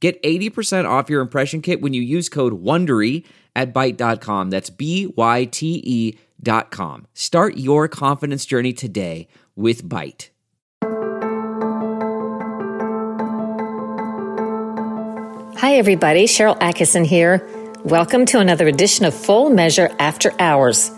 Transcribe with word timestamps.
Get 0.00 0.22
80% 0.22 0.88
off 0.88 1.10
your 1.10 1.20
impression 1.20 1.60
kit 1.60 1.80
when 1.80 1.92
you 1.92 2.02
use 2.02 2.28
code 2.28 2.62
WONDERY 2.62 3.24
at 3.56 3.74
Byte.com. 3.74 4.50
That's 4.50 4.70
B-Y-T-E 4.70 6.18
dot 6.40 6.70
com. 6.70 7.06
Start 7.14 7.56
your 7.56 7.88
confidence 7.88 8.46
journey 8.46 8.72
today 8.72 9.26
with 9.56 9.82
Byte. 9.82 10.28
Hi, 15.58 15.74
everybody. 15.74 16.26
Sharyl 16.26 16.56
Attkisson 16.60 17.04
here. 17.04 17.44
Welcome 17.84 18.24
to 18.26 18.38
another 18.38 18.68
edition 18.68 19.04
of 19.04 19.14
Full 19.14 19.50
Measure 19.50 19.90
After 19.98 20.32
Hours. 20.38 20.92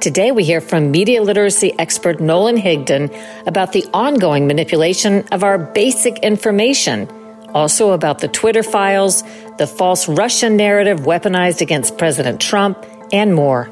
Today, 0.00 0.32
we 0.32 0.44
hear 0.44 0.62
from 0.62 0.90
media 0.90 1.22
literacy 1.22 1.78
expert 1.78 2.18
Nolan 2.18 2.56
Higdon 2.56 3.14
about 3.46 3.72
the 3.72 3.84
ongoing 3.92 4.46
manipulation 4.46 5.28
of 5.32 5.44
our 5.44 5.58
basic 5.58 6.18
information– 6.20 7.10
also 7.54 7.92
about 7.92 8.18
the 8.18 8.28
Twitter 8.28 8.62
files, 8.62 9.22
the 9.58 9.66
false 9.66 10.08
Russian 10.08 10.56
narrative 10.56 11.00
weaponized 11.00 11.60
against 11.60 11.98
President 11.98 12.40
Trump, 12.40 12.84
and 13.12 13.34
more. 13.34 13.68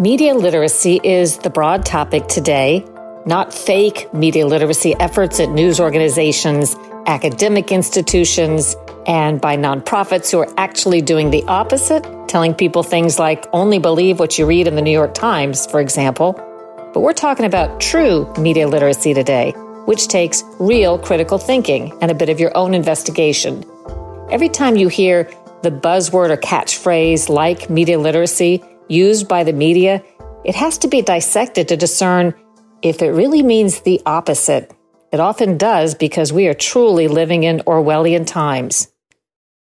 Media 0.00 0.34
literacy 0.34 0.98
is 1.04 1.38
the 1.38 1.50
broad 1.50 1.84
topic 1.84 2.26
today, 2.26 2.86
not 3.26 3.52
fake 3.52 4.12
media 4.14 4.46
literacy 4.46 4.94
efforts 4.98 5.38
at 5.38 5.50
news 5.50 5.78
organizations, 5.78 6.74
academic 7.06 7.70
institutions, 7.70 8.74
and 9.10 9.40
by 9.40 9.56
nonprofits 9.56 10.30
who 10.30 10.38
are 10.38 10.54
actually 10.56 11.02
doing 11.02 11.30
the 11.30 11.42
opposite, 11.48 12.06
telling 12.28 12.54
people 12.54 12.84
things 12.84 13.18
like 13.18 13.44
only 13.52 13.80
believe 13.80 14.20
what 14.20 14.38
you 14.38 14.46
read 14.46 14.68
in 14.68 14.76
the 14.76 14.82
New 14.82 14.92
York 14.92 15.14
Times, 15.14 15.66
for 15.66 15.80
example. 15.80 16.34
But 16.94 17.00
we're 17.00 17.12
talking 17.12 17.44
about 17.44 17.80
true 17.80 18.32
media 18.38 18.68
literacy 18.68 19.12
today, 19.12 19.50
which 19.86 20.06
takes 20.06 20.44
real 20.60 20.96
critical 20.96 21.38
thinking 21.38 21.92
and 22.00 22.12
a 22.12 22.14
bit 22.14 22.28
of 22.28 22.38
your 22.38 22.56
own 22.56 22.72
investigation. 22.72 23.64
Every 24.30 24.48
time 24.48 24.76
you 24.76 24.86
hear 24.86 25.28
the 25.62 25.72
buzzword 25.72 26.30
or 26.30 26.36
catchphrase 26.36 27.28
like 27.28 27.68
media 27.68 27.98
literacy 27.98 28.62
used 28.86 29.26
by 29.26 29.42
the 29.42 29.52
media, 29.52 30.04
it 30.44 30.54
has 30.54 30.78
to 30.78 30.88
be 30.88 31.02
dissected 31.02 31.66
to 31.66 31.76
discern 31.76 32.32
if 32.80 33.02
it 33.02 33.10
really 33.10 33.42
means 33.42 33.80
the 33.80 34.00
opposite. 34.06 34.72
It 35.10 35.18
often 35.18 35.58
does 35.58 35.96
because 35.96 36.32
we 36.32 36.46
are 36.46 36.54
truly 36.54 37.08
living 37.08 37.42
in 37.42 37.58
Orwellian 37.66 38.24
times. 38.24 38.86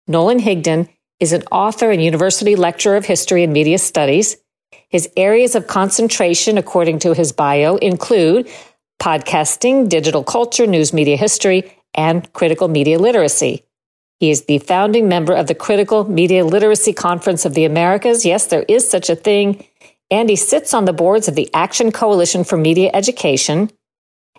Nolan 0.07 0.39
Higdon 0.39 0.87
is 1.19 1.33
an 1.33 1.43
author 1.51 1.91
and 1.91 2.01
university 2.01 2.55
lecturer 2.55 2.95
of 2.95 3.05
history 3.05 3.43
and 3.43 3.51
media 3.51 3.77
studies. 3.77 4.37
His 4.89 5.09
areas 5.17 5.53
of 5.55 5.67
concentration, 5.67 6.57
according 6.57 6.99
to 6.99 7.13
his 7.13 7.33
bio, 7.33 7.75
include 7.75 8.49
podcasting, 9.01 9.89
digital 9.89 10.23
culture, 10.23 10.65
news 10.65 10.93
media 10.93 11.17
history, 11.17 11.73
and 11.93 12.31
critical 12.33 12.67
media 12.67 12.97
literacy. 12.99 13.65
He 14.19 14.31
is 14.31 14.45
the 14.45 14.59
founding 14.59 15.07
member 15.07 15.33
of 15.33 15.47
the 15.47 15.53
Critical 15.53 16.09
Media 16.09 16.43
Literacy 16.43 16.93
Conference 16.93 17.45
of 17.45 17.53
the 17.53 17.65
Americas. 17.65 18.25
Yes, 18.25 18.47
there 18.47 18.65
is 18.67 18.89
such 18.89 19.09
a 19.09 19.15
thing. 19.15 19.63
And 20.09 20.29
he 20.29 20.35
sits 20.35 20.73
on 20.73 20.85
the 20.85 20.93
boards 20.93 21.27
of 21.27 21.35
the 21.35 21.49
Action 21.53 21.91
Coalition 21.91 22.43
for 22.43 22.57
Media 22.57 22.89
Education 22.93 23.69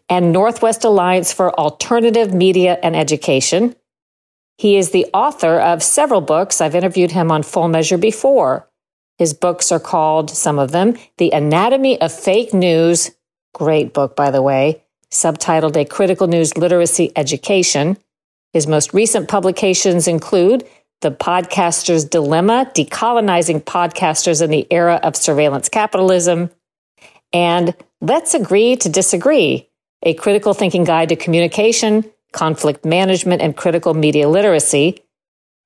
and 0.09 0.33
Northwest 0.33 0.83
Alliance 0.85 1.33
for 1.33 1.55
Alternative 1.61 2.35
Media 2.35 2.79
and 2.83 2.97
Education. 2.97 3.77
He 4.59 4.77
is 4.77 4.91
the 4.91 5.07
author 5.15 5.59
of 5.59 5.83
several 5.83 6.21
books. 6.21 6.61
I've 6.61 6.75
interviewed 6.75 7.13
him 7.13 7.31
on 7.31 7.45
Full 7.45 7.69
Measure 7.69 7.97
before. 7.97 8.69
His 9.17 9.33
books 9.33 9.73
are 9.73 9.81
called, 9.81 10.31
some 10.31 10.59
of 10.59 10.73
them, 10.73 10.97
The 11.17 11.31
Anatomy 11.31 12.01
of 12.01 12.13
Fake 12.13 12.53
News. 12.53 13.13
Great 13.55 13.95
book, 13.95 14.17
by 14.17 14.31
the 14.31 14.43
way. 14.43 14.83
Subtitled 15.11 15.77
A 15.77 15.85
Critical 15.85 16.27
News 16.27 16.57
Literacy 16.57 17.13
Education. 17.17 17.97
His 18.53 18.67
most 18.67 18.93
recent 18.93 19.29
publications 19.29 20.09
include 20.09 20.67
The 21.03 21.13
Podcaster's 21.13 22.05
Dilemma 22.05 22.71
Decolonizing 22.75 23.63
Podcasters 23.63 24.43
in 24.43 24.51
the 24.51 24.67
Era 24.71 24.99
of 25.03 25.17
Surveillance 25.17 25.69
Capitalism, 25.69 26.51
and 27.33 27.75
Let's 28.01 28.35
Agree 28.35 28.75
to 28.77 28.89
Disagree 28.89 29.69
A 30.03 30.15
Critical 30.15 30.55
Thinking 30.55 30.85
Guide 30.85 31.11
to 31.11 31.17
Communication, 31.17 32.05
conflict 32.33 32.85
management, 32.85 33.43
and 33.43 33.57
critical 33.57 33.95
media 33.95 34.29
literacy. 34.29 35.03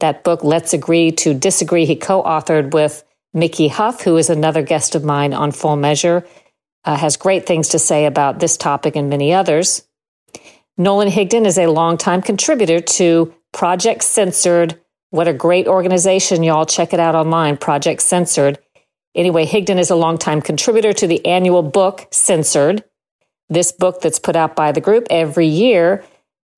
That 0.01 0.25
book, 0.25 0.43
Let's 0.43 0.73
Agree 0.73 1.13
to 1.13 1.35
Disagree, 1.35 1.85
he 1.85 1.97
co 1.97 2.23
authored 2.23 2.73
with 2.73 3.05
Mickey 3.35 3.69
Huff, 3.69 4.03
who 4.03 4.17
is 4.17 4.31
another 4.31 4.63
guest 4.63 4.95
of 4.95 5.05
mine 5.05 5.33
on 5.33 5.53
Full 5.53 5.77
Measure, 5.77 6.27
uh, 6.85 6.97
has 6.97 7.17
great 7.17 7.47
things 7.47 7.69
to 7.71 7.79
say 7.79 8.07
about 8.07 8.39
this 8.39 8.57
topic 8.57 8.97
and 8.97 9.09
many 9.09 9.33
others. 9.33 9.87
Nolan 10.77 11.09
Higdon 11.09 11.47
is 11.47 11.59
a 11.59 11.67
longtime 11.67 12.23
contributor 12.23 12.81
to 12.81 13.35
Project 13.53 14.03
Censored. 14.03 14.81
What 15.11 15.29
a 15.29 15.33
great 15.33 15.67
organization, 15.67 16.43
y'all. 16.43 16.67
Check 16.67 16.93
it 16.93 17.01
out 17.01 17.15
online, 17.15 17.57
Project 17.57 18.03
Censored. 18.03 18.59
Anyway, 19.15 19.45
Higdon 19.45 19.79
is 19.79 19.91
a 19.91 19.97
longtime 19.97 20.41
contributor 20.41 20.93
to 20.95 21.07
the 21.07 21.25
annual 21.27 21.63
book 21.63 22.09
Censored. 22.11 22.83
This 23.49 23.71
book 23.71 24.01
that's 24.01 24.19
put 24.19 24.37
out 24.37 24.57
by 24.57 24.73
the 24.73 24.81
group 24.81 25.07
every 25.11 25.47
year 25.47 26.03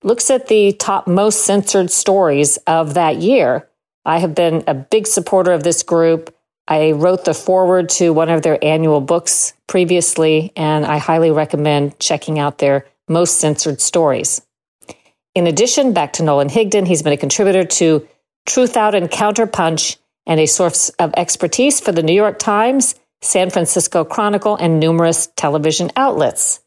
looks 0.05 0.31
at 0.31 0.49
the 0.49 0.73
top 0.73 1.07
most 1.07 1.45
censored 1.45 1.91
stories 1.91 2.59
of 2.67 2.95
that 2.95 3.17
year. 3.17 3.69
I 4.05 4.19
have 4.19 4.35
been 4.35 4.63
a 4.67 4.75
big 4.75 5.07
supporter 5.07 5.53
of 5.53 5.63
this 5.63 5.83
group. 5.83 6.35
I 6.69 6.93
wrote 6.93 7.25
the 7.25 7.35
foreword 7.35 7.89
to 7.91 8.11
one 8.11 8.29
of 8.29 8.43
their 8.43 8.63
annual 8.63 9.01
books 9.01 9.55
previously, 9.67 10.53
and 10.57 10.85
I 10.85 10.99
highly 10.99 11.31
recommend 11.31 11.99
checking 11.99 12.39
out 12.39 12.59
their 12.59 12.87
most 13.09 13.39
censored 13.39 13.81
stories. 13.81 14.43
In 15.35 15.47
addition, 15.47 15.93
back 15.93 16.13
to 16.15 16.23
Nolan 16.23 16.49
Higdon, 16.49 16.87
he's 16.87 17.03
been 17.03 17.13
a 17.13 17.19
contributor 17.19 17.65
to 17.65 18.07
Truthout 18.47 18.95
and 18.95 19.11
Counterpunch 19.11 19.97
and 20.27 20.39
a 20.39 20.47
source 20.47 20.91
of 20.91 21.13
expertise 21.17 21.81
for 21.81 21.93
the 21.93 22.03
New 22.03 22.15
York 22.15 22.39
Times, 22.39 22.95
San 23.21 23.51
Francisco 23.51 24.05
Chronicle, 24.05 24.57
and 24.57 24.79
numerous 24.79 25.29
television 25.37 25.91
outlets. 25.97 26.61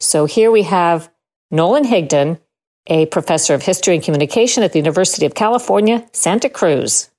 So 0.00 0.26
here 0.26 0.50
we 0.50 0.62
have 0.62 1.10
Nolan 1.50 1.84
Higdon 1.84 2.38
a 2.86 3.06
professor 3.06 3.54
of 3.54 3.62
history 3.62 3.94
and 3.94 4.02
communication 4.02 4.62
at 4.62 4.72
the 4.72 4.78
University 4.78 5.26
of 5.26 5.34
California, 5.34 6.06
Santa 6.12 6.48
Cruz. 6.48 7.10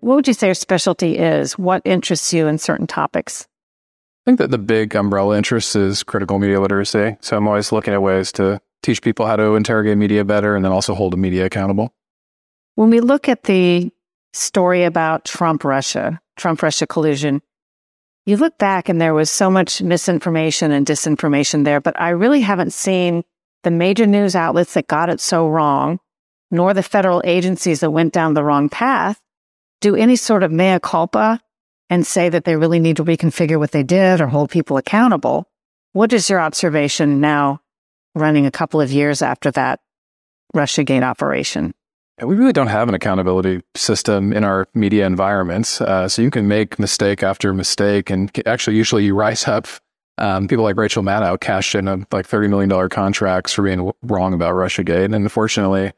What 0.00 0.16
would 0.16 0.28
you 0.28 0.34
say 0.34 0.48
your 0.48 0.54
specialty 0.54 1.16
is? 1.16 1.58
What 1.58 1.80
interests 1.86 2.32
you 2.34 2.46
in 2.46 2.58
certain 2.58 2.86
topics? 2.86 3.48
I 4.26 4.30
think 4.30 4.38
that 4.38 4.50
the 4.50 4.58
big 4.58 4.94
umbrella 4.94 5.36
interest 5.36 5.74
is 5.76 6.02
critical 6.02 6.38
media 6.38 6.60
literacy. 6.60 7.16
So 7.20 7.36
I'm 7.36 7.48
always 7.48 7.72
looking 7.72 7.94
at 7.94 8.02
ways 8.02 8.30
to 8.32 8.60
teach 8.82 9.00
people 9.00 9.26
how 9.26 9.36
to 9.36 9.54
interrogate 9.54 9.96
media 9.96 10.24
better 10.24 10.56
and 10.56 10.64
then 10.64 10.72
also 10.72 10.94
hold 10.94 11.14
the 11.14 11.16
media 11.16 11.46
accountable. 11.46 11.94
When 12.74 12.90
we 12.90 13.00
look 13.00 13.30
at 13.30 13.44
the 13.44 13.90
story 14.34 14.84
about 14.84 15.24
Trump 15.24 15.64
Russia, 15.64 16.20
Trump 16.36 16.62
Russia 16.62 16.86
collusion, 16.86 17.40
you 18.26 18.36
look 18.36 18.56
back 18.58 18.88
and 18.88 19.00
there 19.00 19.14
was 19.14 19.30
so 19.30 19.50
much 19.50 19.82
misinformation 19.82 20.72
and 20.72 20.86
disinformation 20.86 21.64
there, 21.64 21.80
but 21.80 22.00
I 22.00 22.10
really 22.10 22.40
haven't 22.40 22.72
seen 22.72 23.22
the 23.62 23.70
major 23.70 24.06
news 24.06 24.34
outlets 24.34 24.74
that 24.74 24.86
got 24.86 25.10
it 25.10 25.20
so 25.20 25.48
wrong, 25.48 26.00
nor 26.50 26.72
the 26.72 26.82
federal 26.82 27.22
agencies 27.24 27.80
that 27.80 27.90
went 27.90 28.12
down 28.12 28.34
the 28.34 28.44
wrong 28.44 28.68
path, 28.68 29.20
do 29.80 29.96
any 29.96 30.16
sort 30.16 30.42
of 30.42 30.52
mea 30.52 30.78
culpa 30.80 31.40
and 31.90 32.06
say 32.06 32.28
that 32.28 32.44
they 32.44 32.56
really 32.56 32.78
need 32.78 32.96
to 32.96 33.04
reconfigure 33.04 33.58
what 33.58 33.72
they 33.72 33.82
did 33.82 34.20
or 34.20 34.26
hold 34.26 34.50
people 34.50 34.76
accountable. 34.76 35.46
What 35.92 36.12
is 36.12 36.30
your 36.30 36.40
observation 36.40 37.20
now, 37.20 37.60
running 38.14 38.46
a 38.46 38.50
couple 38.50 38.80
of 38.80 38.90
years 38.90 39.22
after 39.22 39.50
that 39.52 39.80
Russiagate 40.54 41.02
operation? 41.02 41.74
We 42.22 42.36
really 42.36 42.52
don't 42.52 42.68
have 42.68 42.88
an 42.88 42.94
accountability 42.94 43.62
system 43.74 44.32
in 44.32 44.44
our 44.44 44.68
media 44.72 45.04
environments. 45.04 45.80
Uh, 45.80 46.08
so 46.08 46.22
you 46.22 46.30
can 46.30 46.46
make 46.46 46.78
mistake 46.78 47.22
after 47.22 47.52
mistake, 47.52 48.08
and 48.08 48.30
actually, 48.46 48.76
usually 48.76 49.04
you 49.04 49.14
rise 49.14 49.48
up. 49.48 49.66
Um, 50.16 50.46
people 50.46 50.62
like 50.62 50.76
Rachel 50.76 51.02
Maddow 51.02 51.40
cashed 51.40 51.74
in 51.74 51.88
a, 51.88 51.96
like 52.12 52.28
$30 52.28 52.48
million 52.48 52.88
contracts 52.88 53.52
for 53.52 53.62
being 53.62 53.90
wrong 54.02 54.32
about 54.32 54.54
Russiagate. 54.54 55.06
And 55.06 55.14
unfortunately, 55.16 55.90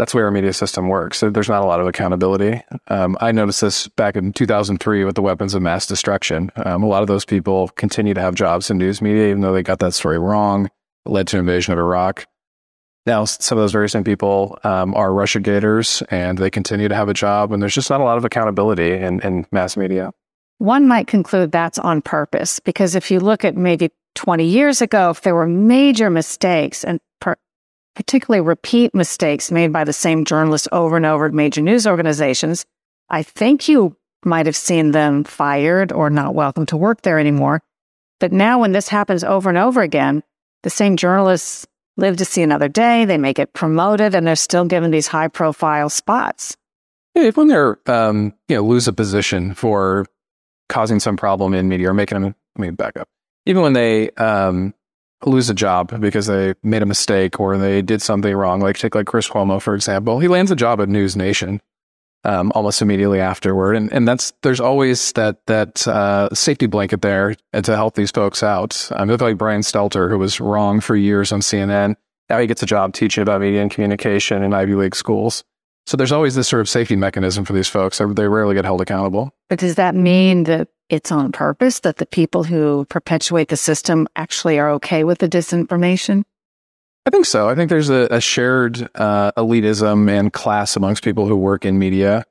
that's 0.00 0.14
where 0.14 0.26
our 0.26 0.30
media 0.30 0.52
system 0.52 0.88
works. 0.88 1.18
So 1.18 1.30
there's 1.30 1.48
not 1.48 1.62
a 1.62 1.66
lot 1.66 1.80
of 1.80 1.86
accountability. 1.86 2.62
Um, 2.88 3.16
I 3.20 3.32
noticed 3.32 3.62
this 3.62 3.88
back 3.88 4.16
in 4.16 4.32
2003 4.32 5.04
with 5.04 5.14
the 5.14 5.22
weapons 5.22 5.54
of 5.54 5.62
mass 5.62 5.86
destruction. 5.86 6.50
Um, 6.56 6.82
a 6.82 6.86
lot 6.86 7.02
of 7.02 7.08
those 7.08 7.24
people 7.24 7.68
continue 7.68 8.12
to 8.12 8.20
have 8.20 8.34
jobs 8.34 8.70
in 8.70 8.78
news 8.78 9.00
media, 9.00 9.28
even 9.28 9.40
though 9.40 9.52
they 9.52 9.62
got 9.62 9.78
that 9.78 9.94
story 9.94 10.18
wrong. 10.18 10.70
Led 11.06 11.26
to 11.28 11.38
invasion 11.38 11.72
of 11.72 11.78
Iraq. 11.78 12.26
Now, 13.10 13.24
some 13.24 13.58
of 13.58 13.62
those 13.62 13.72
very 13.72 13.88
same 13.88 14.04
people 14.04 14.56
um, 14.62 14.94
are 14.94 15.12
Russia 15.12 15.40
gators 15.40 16.00
and 16.10 16.38
they 16.38 16.48
continue 16.48 16.86
to 16.86 16.94
have 16.94 17.08
a 17.08 17.12
job, 17.12 17.50
and 17.50 17.60
there's 17.60 17.74
just 17.74 17.90
not 17.90 18.00
a 18.00 18.04
lot 18.04 18.16
of 18.16 18.24
accountability 18.24 18.92
in, 18.92 19.18
in 19.22 19.48
mass 19.50 19.76
media. 19.76 20.12
One 20.58 20.86
might 20.86 21.08
conclude 21.08 21.50
that's 21.50 21.80
on 21.80 22.02
purpose 22.02 22.60
because 22.60 22.94
if 22.94 23.10
you 23.10 23.18
look 23.18 23.44
at 23.44 23.56
maybe 23.56 23.90
20 24.14 24.44
years 24.44 24.80
ago, 24.80 25.10
if 25.10 25.22
there 25.22 25.34
were 25.34 25.48
major 25.48 26.08
mistakes 26.08 26.84
and 26.84 27.00
per- 27.20 27.34
particularly 27.96 28.46
repeat 28.46 28.94
mistakes 28.94 29.50
made 29.50 29.72
by 29.72 29.82
the 29.82 29.92
same 29.92 30.24
journalists 30.24 30.68
over 30.70 30.96
and 30.96 31.04
over 31.04 31.26
at 31.26 31.34
major 31.34 31.62
news 31.62 31.88
organizations, 31.88 32.64
I 33.08 33.24
think 33.24 33.68
you 33.68 33.96
might 34.24 34.46
have 34.46 34.54
seen 34.54 34.92
them 34.92 35.24
fired 35.24 35.90
or 35.90 36.10
not 36.10 36.36
welcome 36.36 36.64
to 36.66 36.76
work 36.76 37.02
there 37.02 37.18
anymore. 37.18 37.60
But 38.20 38.30
now, 38.30 38.60
when 38.60 38.70
this 38.70 38.86
happens 38.86 39.24
over 39.24 39.48
and 39.48 39.58
over 39.58 39.82
again, 39.82 40.22
the 40.62 40.70
same 40.70 40.96
journalists 40.96 41.66
live 42.00 42.16
to 42.16 42.24
see 42.24 42.42
another 42.42 42.68
day, 42.68 43.04
they 43.04 43.18
may 43.18 43.32
get 43.32 43.52
promoted, 43.52 44.14
and 44.14 44.26
they're 44.26 44.36
still 44.36 44.64
given 44.64 44.90
these 44.90 45.06
high 45.06 45.28
profile 45.28 45.88
spots. 45.88 46.56
Yeah, 47.14 47.30
when 47.30 47.48
they're, 47.48 47.78
um, 47.86 48.34
you 48.48 48.56
know, 48.56 48.64
lose 48.64 48.88
a 48.88 48.92
position 48.92 49.54
for 49.54 50.06
causing 50.68 51.00
some 51.00 51.16
problem 51.16 51.54
in 51.54 51.68
media 51.68 51.90
or 51.90 51.94
making 51.94 52.20
them, 52.20 52.34
let 52.56 52.62
me 52.62 52.70
back 52.70 52.96
up. 52.96 53.08
Even 53.46 53.62
when 53.62 53.72
they 53.72 54.10
um, 54.12 54.74
lose 55.24 55.50
a 55.50 55.54
job 55.54 56.00
because 56.00 56.26
they 56.26 56.54
made 56.62 56.82
a 56.82 56.86
mistake 56.86 57.38
or 57.38 57.56
they 57.58 57.82
did 57.82 58.00
something 58.00 58.34
wrong. 58.34 58.60
Like 58.60 58.78
take 58.78 58.94
like 58.94 59.06
Chris 59.06 59.28
Cuomo 59.28 59.60
for 59.60 59.74
example, 59.74 60.20
he 60.20 60.28
lands 60.28 60.50
a 60.50 60.56
job 60.56 60.80
at 60.80 60.88
News 60.88 61.16
Nation 61.16 61.60
um, 62.24 62.52
almost 62.54 62.82
immediately 62.82 63.20
afterward, 63.20 63.76
and 63.76 63.92
and 63.92 64.06
that's 64.06 64.32
there's 64.42 64.60
always 64.60 65.12
that 65.12 65.44
that 65.46 65.86
uh, 65.86 66.28
safety 66.34 66.66
blanket 66.66 67.02
there 67.02 67.34
to 67.52 67.76
help 67.76 67.94
these 67.94 68.10
folks 68.10 68.42
out. 68.42 68.88
Um, 68.92 69.08
like 69.08 69.38
Brian 69.38 69.62
Stelter, 69.62 70.10
who 70.10 70.18
was 70.18 70.40
wrong 70.40 70.80
for 70.80 70.96
years 70.96 71.32
on 71.32 71.40
CNN. 71.40 71.96
Now 72.28 72.38
he 72.38 72.46
gets 72.46 72.62
a 72.62 72.66
job 72.66 72.94
teaching 72.94 73.22
about 73.22 73.40
media 73.40 73.60
and 73.60 73.70
communication 73.70 74.42
in 74.42 74.54
Ivy 74.54 74.74
League 74.74 74.94
schools. 74.94 75.42
So 75.86 75.96
there's 75.96 76.12
always 76.12 76.36
this 76.36 76.46
sort 76.46 76.60
of 76.60 76.68
safety 76.68 76.94
mechanism 76.94 77.44
for 77.44 77.52
these 77.52 77.66
folks. 77.66 77.98
They 77.98 78.28
rarely 78.28 78.54
get 78.54 78.64
held 78.64 78.80
accountable. 78.80 79.32
But 79.48 79.58
does 79.58 79.74
that 79.74 79.96
mean 79.96 80.44
that 80.44 80.68
it's 80.88 81.10
on 81.10 81.32
purpose 81.32 81.80
that 81.80 81.96
the 81.96 82.06
people 82.06 82.44
who 82.44 82.84
perpetuate 82.88 83.48
the 83.48 83.56
system 83.56 84.06
actually 84.14 84.58
are 84.58 84.70
okay 84.72 85.02
with 85.02 85.18
the 85.18 85.28
disinformation? 85.28 86.24
I 87.06 87.10
think 87.10 87.24
so. 87.24 87.48
I 87.48 87.54
think 87.54 87.70
there's 87.70 87.88
a, 87.88 88.08
a 88.10 88.20
shared 88.20 88.88
uh, 88.94 89.32
elitism 89.32 90.10
and 90.10 90.32
class 90.32 90.76
amongst 90.76 91.02
people 91.02 91.26
who 91.26 91.36
work 91.36 91.64
in 91.64 91.78
media. 91.78 92.24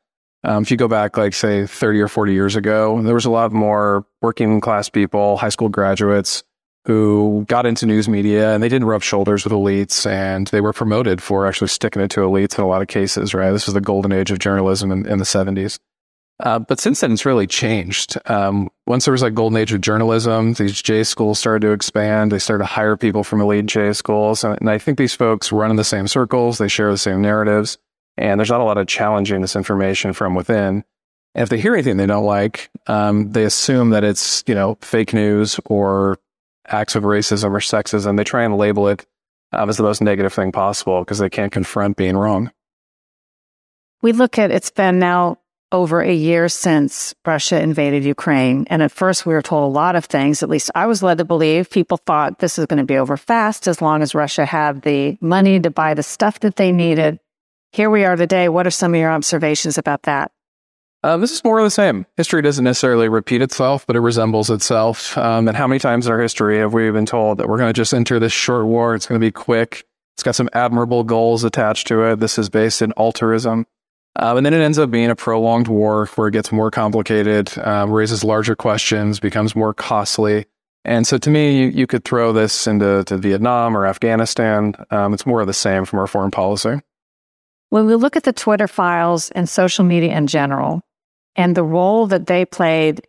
Um, 0.44 0.64
if 0.64 0.72
you 0.72 0.78
go 0.78 0.88
back, 0.88 1.18
like, 1.18 1.34
say, 1.34 1.66
30 1.66 2.00
or 2.00 2.08
40 2.08 2.34
years 2.34 2.56
ago, 2.56 3.02
there 3.02 3.16
was 3.16 3.26
a 3.26 3.32
lot 3.32 3.52
more 3.52 4.06
working 4.22 4.62
class 4.62 4.88
people, 4.88 5.38
high 5.38 5.50
school 5.50 5.70
graduates 5.70 6.44
who 6.86 7.46
got 7.48 7.66
into 7.66 7.86
news 7.86 8.08
media 8.08 8.54
and 8.54 8.64
they 8.64 8.70
didn't 8.70 8.88
rub 8.88 9.04
shoulders 9.04 9.44
with 9.44 9.52
elites 9.52 10.10
and 10.10 10.48
they 10.48 10.62
were 10.62 10.72
promoted 10.72 11.22
for 11.22 11.46
actually 11.46 11.68
sticking 11.68 12.02
it 12.02 12.10
to 12.12 12.22
elites 12.22 12.58
in 12.58 12.64
a 12.64 12.68
lot 12.68 12.82
of 12.82 12.88
cases, 12.88 13.34
right? 13.34 13.52
This 13.52 13.68
was 13.68 13.74
the 13.74 13.82
golden 13.82 14.12
age 14.12 14.32
of 14.32 14.40
journalism 14.40 14.92
in, 14.92 15.06
in 15.06 15.18
the 15.18 15.26
70s. 15.26 15.78
Uh, 16.42 16.60
but 16.60 16.80
since 16.80 17.02
then, 17.02 17.12
it's 17.12 17.26
really 17.26 17.48
changed. 17.48 18.18
Um, 18.28 18.70
once 18.88 19.06
there 19.06 19.12
was 19.12 19.22
like 19.22 19.34
golden 19.34 19.58
age 19.58 19.74
of 19.74 19.82
journalism, 19.82 20.54
these 20.54 20.82
J 20.82 21.04
schools 21.04 21.38
started 21.38 21.68
to 21.68 21.74
expand. 21.74 22.32
They 22.32 22.40
started 22.40 22.64
to 22.64 22.68
hire 22.68 22.96
people 22.96 23.26
from 23.26 23.42
elite 23.42 23.66
J 23.66 23.92
schools, 23.92 24.44
and, 24.44 24.58
and 24.62 24.70
I 24.70 24.78
think 24.78 24.98
these 24.98 25.14
folks 25.14 25.52
run 25.52 25.70
in 25.70 25.76
the 25.76 25.84
same 25.84 26.08
circles. 26.08 26.58
They 26.58 26.70
share 26.70 26.92
the 26.92 26.98
same 26.98 27.22
narratives, 27.22 27.78
and 28.18 28.40
there's 28.40 28.50
not 28.50 28.62
a 28.62 28.66
lot 28.66 28.78
of 28.78 28.88
challenging 28.88 29.42
this 29.42 29.56
information 29.56 30.14
from 30.14 30.34
within. 30.34 30.86
And 31.36 31.44
if 31.44 31.50
they 31.50 31.60
hear 31.60 31.74
anything 31.74 31.98
they 31.98 32.06
don't 32.06 32.26
like, 32.26 32.70
um, 32.88 33.32
they 33.34 33.44
assume 33.44 33.90
that 33.90 34.06
it's 34.06 34.44
you 34.48 34.56
know 34.56 34.78
fake 34.82 35.14
news 35.14 35.60
or 35.66 36.20
acts 36.68 36.96
of 36.96 37.04
racism 37.04 37.52
or 37.52 37.60
sexism. 37.60 38.16
They 38.16 38.24
try 38.24 38.44
and 38.44 38.58
label 38.58 38.88
it 38.88 39.06
um, 39.52 39.70
as 39.70 39.76
the 39.76 39.84
most 39.84 40.02
negative 40.02 40.34
thing 40.34 40.54
possible 40.54 41.02
because 41.02 41.20
they 41.20 41.30
can't 41.30 41.52
confront 41.52 41.98
being 41.98 42.16
wrong. 42.16 42.52
We 44.02 44.14
look 44.14 44.40
at 44.40 44.52
it's 44.52 44.72
been 44.72 45.00
now 45.00 45.40
over 45.72 46.02
a 46.02 46.14
year 46.14 46.50
since 46.50 47.14
Russia 47.26 47.62
invaded 47.62 48.04
Ukraine. 48.04 48.66
And 48.70 48.82
at 48.82 48.92
first, 48.92 49.26
we 49.26 49.34
were 49.34 49.42
told 49.42 49.64
a 49.64 49.74
lot 49.74 49.96
of 49.96 50.06
things. 50.06 50.42
At 50.42 50.50
least 50.50 50.72
I 50.76 50.88
was 50.88 51.04
led 51.04 51.20
to 51.20 51.26
believe 51.26 51.70
people 51.70 51.98
thought 51.98 52.40
this 52.40 52.58
is 52.58 52.66
going 52.66 52.80
to 52.80 52.86
be 52.86 52.98
over 52.98 53.18
fast 53.18 53.68
as 53.68 53.82
long 53.82 54.02
as 54.02 54.16
Russia 54.16 54.46
had 54.46 54.82
the 54.82 55.18
money 55.22 55.60
to 55.60 55.70
buy 55.70 55.94
the 55.94 56.04
stuff 56.04 56.40
that 56.40 56.56
they 56.56 56.72
needed. 56.72 57.20
Here 57.72 57.90
we 57.90 58.04
are 58.04 58.16
today. 58.16 58.50
What 58.50 58.66
are 58.66 58.72
some 58.72 58.94
of 58.94 59.00
your 59.00 59.12
observations 59.12 59.78
about 59.78 60.04
that? 60.04 60.32
Um, 61.02 61.22
this 61.22 61.32
is 61.32 61.44
more 61.44 61.60
of 61.60 61.64
the 61.64 61.72
same. 61.72 62.06
History 62.18 62.42
doesn't 62.42 62.66
necessarily 62.66 63.08
repeat 63.08 63.42
itself, 63.42 63.88
but 63.88 63.96
it 63.96 64.02
resembles 64.02 64.50
itself. 64.50 65.18
Um, 65.18 65.48
and 65.48 65.56
how 65.56 65.66
many 65.66 65.80
times 65.80 66.08
in 66.08 66.12
our 66.12 66.20
history 66.20 66.58
have 66.58 66.74
we 66.74 66.92
been 66.92 67.06
told 67.06 67.38
that 67.38 67.48
we're 67.48 67.58
going 67.58 67.70
to 67.70 67.80
just 67.80 67.94
enter 67.94 68.20
this 68.20 68.34
short 68.34 68.66
war? 68.66 68.96
It's 68.96 69.06
going 69.06 69.22
to 69.22 69.26
be 69.26 69.32
quick. 69.32 69.86
It's 70.16 70.24
got 70.24 70.36
some 70.36 70.50
admirable 70.52 71.06
goals 71.06 71.46
attached 71.46 71.88
to 71.88 72.04
it. 72.04 72.20
This 72.20 72.38
is 72.38 72.50
based 72.50 72.82
in 72.82 72.92
altruism. 72.98 73.66
Um, 74.22 74.38
and 74.38 74.46
then 74.46 74.54
it 74.54 74.60
ends 74.60 74.78
up 74.78 74.92
being 74.92 75.10
a 75.10 75.16
prolonged 75.16 75.68
war 75.68 76.06
where 76.16 76.28
it 76.28 76.32
gets 76.32 76.52
more 76.52 76.70
complicated, 76.70 77.58
um, 77.60 77.90
raises 77.90 78.24
larger 78.24 78.56
questions, 78.56 79.20
becomes 79.20 79.56
more 79.56 79.74
costly. 79.74 80.46
And 80.84 81.08
so 81.08 81.18
to 81.18 81.30
me, 81.30 81.58
you, 81.62 81.68
you 81.70 81.88
could 81.88 82.04
throw 82.04 82.34
this 82.34 82.68
into 82.68 83.04
to 83.06 83.18
Vietnam 83.18 83.76
or 83.76 83.86
Afghanistan. 83.86 84.76
Um, 84.92 85.14
it's 85.14 85.26
more 85.26 85.42
of 85.42 85.48
the 85.48 85.54
same 85.54 85.86
from 85.86 86.00
our 86.00 86.08
foreign 86.08 86.32
policy. 86.32 86.82
When 87.70 87.86
we 87.86 87.96
look 87.96 88.16
at 88.16 88.24
the 88.24 88.34
Twitter 88.34 88.68
files 88.68 89.30
and 89.32 89.48
social 89.48 89.86
media 89.86 90.18
in 90.18 90.28
general, 90.28 90.82
and 91.36 91.56
the 91.56 91.64
role 91.64 92.08
that 92.08 92.26
they 92.26 92.44
played 92.44 93.08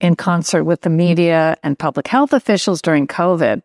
in 0.00 0.16
concert 0.16 0.64
with 0.64 0.82
the 0.82 0.90
media 0.90 1.56
and 1.62 1.78
public 1.78 2.06
health 2.06 2.32
officials 2.32 2.80
during 2.80 3.06
COVID, 3.06 3.62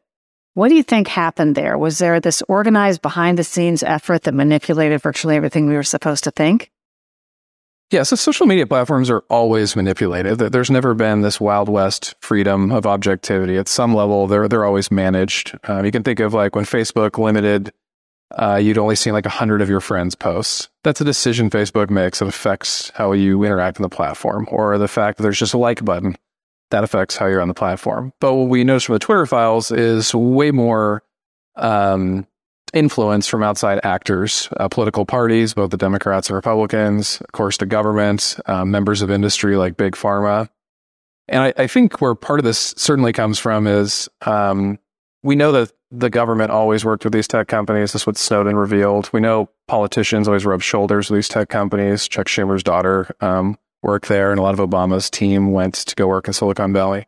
what 0.53 0.67
do 0.67 0.75
you 0.75 0.83
think 0.83 1.07
happened 1.07 1.55
there? 1.55 1.77
Was 1.77 1.99
there 1.99 2.19
this 2.19 2.43
organized 2.47 3.01
behind 3.01 3.37
the 3.37 3.43
scenes 3.43 3.83
effort 3.83 4.23
that 4.23 4.33
manipulated 4.33 5.01
virtually 5.01 5.35
everything 5.35 5.67
we 5.67 5.75
were 5.75 5.83
supposed 5.83 6.23
to 6.25 6.31
think? 6.31 6.71
Yeah, 7.89 8.03
so 8.03 8.15
social 8.15 8.47
media 8.47 8.65
platforms 8.65 9.09
are 9.09 9.23
always 9.29 9.75
manipulated. 9.75 10.39
There's 10.39 10.71
never 10.71 10.93
been 10.93 11.21
this 11.21 11.41
wild 11.41 11.67
west 11.67 12.15
freedom 12.21 12.71
of 12.71 12.85
objectivity. 12.85 13.57
At 13.57 13.67
some 13.67 13.93
level, 13.93 14.27
they're 14.27 14.47
they're 14.47 14.63
always 14.63 14.89
managed. 14.89 15.57
Um, 15.65 15.85
you 15.85 15.91
can 15.91 16.03
think 16.03 16.21
of 16.21 16.33
like 16.33 16.55
when 16.55 16.63
Facebook 16.63 17.17
limited, 17.17 17.73
uh, 18.31 18.55
you'd 18.55 18.77
only 18.77 18.95
see 18.95 19.11
like 19.11 19.25
hundred 19.25 19.61
of 19.61 19.67
your 19.67 19.81
friends' 19.81 20.15
posts. 20.15 20.69
That's 20.85 21.01
a 21.01 21.05
decision 21.05 21.49
Facebook 21.49 21.89
makes 21.89 22.19
that 22.19 22.29
affects 22.29 22.91
how 22.95 23.11
you 23.11 23.43
interact 23.43 23.77
on 23.77 23.83
the 23.83 23.89
platform, 23.89 24.47
or 24.49 24.77
the 24.77 24.87
fact 24.87 25.17
that 25.17 25.23
there's 25.23 25.39
just 25.39 25.53
a 25.53 25.57
like 25.57 25.83
button 25.83 26.15
that 26.71 26.83
affects 26.83 27.15
how 27.15 27.27
you're 27.27 27.41
on 27.41 27.47
the 27.47 27.53
platform. 27.53 28.13
But 28.19 28.33
what 28.33 28.49
we 28.49 28.63
notice 28.63 28.83
from 28.83 28.93
the 28.93 28.99
Twitter 28.99 29.25
files 29.25 29.71
is 29.71 30.13
way 30.15 30.51
more 30.51 31.03
um, 31.55 32.27
influence 32.73 33.27
from 33.27 33.43
outside 33.43 33.79
actors, 33.83 34.49
uh, 34.57 34.67
political 34.67 35.05
parties, 35.05 35.53
both 35.53 35.71
the 35.71 35.77
Democrats 35.77 36.29
and 36.29 36.35
Republicans, 36.35 37.21
of 37.21 37.31
course, 37.33 37.57
the 37.57 37.65
government, 37.65 38.37
uh, 38.45 38.65
members 38.65 39.01
of 39.01 39.11
industry 39.11 39.55
like 39.57 39.77
Big 39.77 39.93
Pharma. 39.93 40.49
And 41.27 41.43
I, 41.43 41.53
I, 41.57 41.67
think 41.67 42.01
where 42.01 42.15
part 42.15 42.39
of 42.39 42.43
this 42.43 42.73
certainly 42.77 43.13
comes 43.13 43.39
from 43.39 43.67
is 43.67 44.09
um, 44.25 44.79
we 45.23 45.35
know 45.35 45.51
that 45.51 45.71
the 45.91 46.09
government 46.09 46.51
always 46.51 46.83
worked 46.83 47.03
with 47.03 47.13
these 47.13 47.27
tech 47.27 47.47
companies. 47.47 47.93
That's 47.93 48.07
what 48.07 48.17
Snowden 48.17 48.55
revealed. 48.55 49.09
We 49.13 49.19
know 49.19 49.49
politicians 49.67 50.27
always 50.27 50.45
rub 50.45 50.61
shoulders 50.61 51.09
with 51.09 51.17
these 51.17 51.27
tech 51.27 51.49
companies. 51.49 52.07
Chuck 52.07 52.27
Schumer's 52.27 52.63
daughter 52.63 53.13
um, 53.21 53.57
work 53.81 54.07
there, 54.07 54.31
and 54.31 54.39
a 54.39 54.43
lot 54.43 54.57
of 54.57 54.69
Obama's 54.69 55.09
team 55.09 55.51
went 55.51 55.75
to 55.75 55.95
go 55.95 56.07
work 56.07 56.27
in 56.27 56.33
Silicon 56.33 56.73
Valley. 56.73 57.07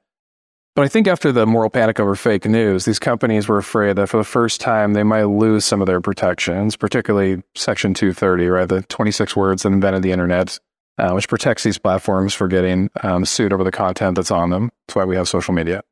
But 0.75 0.85
I 0.85 0.87
think 0.87 1.07
after 1.07 1.31
the 1.31 1.45
moral 1.45 1.69
panic 1.69 1.99
over 1.99 2.15
fake 2.15 2.45
news, 2.45 2.85
these 2.85 2.97
companies 2.97 3.47
were 3.47 3.59
afraid 3.59 3.95
that 3.97 4.07
for 4.07 4.17
the 4.17 4.23
first 4.23 4.59
time 4.59 4.93
they 4.93 5.03
might 5.03 5.25
lose 5.25 5.65
some 5.65 5.81
of 5.81 5.87
their 5.87 6.01
protections, 6.01 6.75
particularly 6.75 7.43
Section 7.55 7.93
230, 7.93 8.47
right? 8.47 8.67
The 8.67 8.81
26 8.83 9.35
words 9.35 9.63
that 9.63 9.71
invented 9.71 10.01
the 10.01 10.11
internet, 10.11 10.57
uh, 10.97 11.11
which 11.11 11.27
protects 11.27 11.61
these 11.63 11.77
platforms 11.77 12.33
for 12.33 12.47
getting 12.47 12.89
um, 13.03 13.23
sued 13.23 13.53
over 13.53 13.63
the 13.63 13.71
content 13.71 14.15
that's 14.15 14.31
on 14.31 14.49
them. 14.49 14.71
That's 14.87 14.95
why 14.95 15.05
we 15.05 15.15
have 15.15 15.27
social 15.27 15.53
media. 15.53 15.83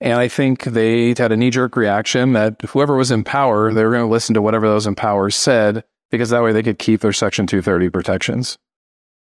And 0.00 0.18
I 0.18 0.28
think 0.28 0.64
they 0.64 1.08
had 1.08 1.32
a 1.32 1.36
knee 1.36 1.50
jerk 1.50 1.76
reaction 1.76 2.32
that 2.32 2.60
whoever 2.68 2.96
was 2.96 3.10
in 3.10 3.22
power, 3.22 3.72
they 3.72 3.84
were 3.84 3.92
going 3.92 4.06
to 4.06 4.10
listen 4.10 4.34
to 4.34 4.42
whatever 4.42 4.66
those 4.66 4.86
in 4.86 4.94
power 4.94 5.28
said, 5.28 5.84
because 6.10 6.30
that 6.30 6.42
way 6.42 6.52
they 6.52 6.62
could 6.62 6.78
keep 6.78 7.00
their 7.00 7.12
Section 7.12 7.46
230 7.46 7.90
protections. 7.90 8.56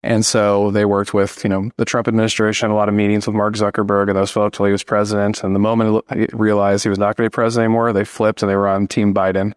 And 0.07 0.25
so 0.25 0.71
they 0.71 0.85
worked 0.85 1.13
with, 1.13 1.43
you 1.43 1.49
know, 1.49 1.69
the 1.75 1.83
Trump 1.83 2.07
administration, 2.07 2.71
a 2.71 2.75
lot 2.75 2.87
of 2.87 2.95
meetings 2.95 3.27
with 3.27 3.35
Mark 3.35 3.55
Zuckerberg 3.55 4.07
and 4.07 4.15
those 4.15 4.31
folks 4.31 4.57
while 4.57 4.67
he 4.67 4.71
was 4.71 4.81
president. 4.81 5.43
And 5.43 5.53
the 5.53 5.59
moment 5.59 6.05
he 6.13 6.27
realized 6.31 6.83
he 6.83 6.89
was 6.89 6.97
not 6.97 7.17
going 7.17 7.25
to 7.25 7.29
be 7.29 7.33
president 7.33 7.65
anymore, 7.65 7.91
they 7.91 8.05
flipped 8.05 8.41
and 8.41 8.49
they 8.49 8.55
were 8.55 8.69
on 8.69 8.87
Team 8.87 9.13
Biden. 9.13 9.51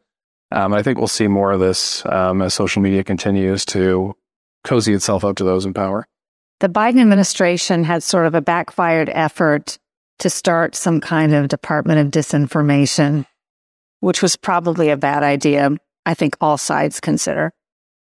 Um, 0.51 0.75
I 0.75 0.83
think 0.83 0.99
we'll 0.99 1.07
see 1.07 1.29
more 1.29 1.53
of 1.53 1.61
this 1.61 2.05
um, 2.07 2.43
as 2.43 2.53
social 2.53 2.83
media 2.83 3.05
continues 3.05 3.65
to 3.67 4.17
cozy 4.65 4.93
itself 4.93 5.25
up 5.25 5.37
to 5.37 5.45
those 5.45 5.65
in 5.65 5.73
power. 5.73 6.09
The 6.59 6.69
Biden 6.69 7.01
administration 7.01 7.85
had 7.85 8.03
sort 8.03 8.27
of 8.27 8.35
a 8.35 8.43
backfired 8.43 9.09
effort 9.09 9.79
to 10.19 10.29
start 10.29 10.75
some 10.75 11.01
kind 11.01 11.33
of 11.33 11.47
Department 11.47 12.01
of 12.01 12.11
Disinformation, 12.11 13.25
which 14.01 14.21
was 14.21 14.35
probably 14.35 14.91
a 14.91 14.97
bad 14.97 15.23
idea. 15.23 15.71
I 16.05 16.15
think 16.15 16.37
all 16.41 16.59
sides 16.59 16.99
consider. 16.99 17.53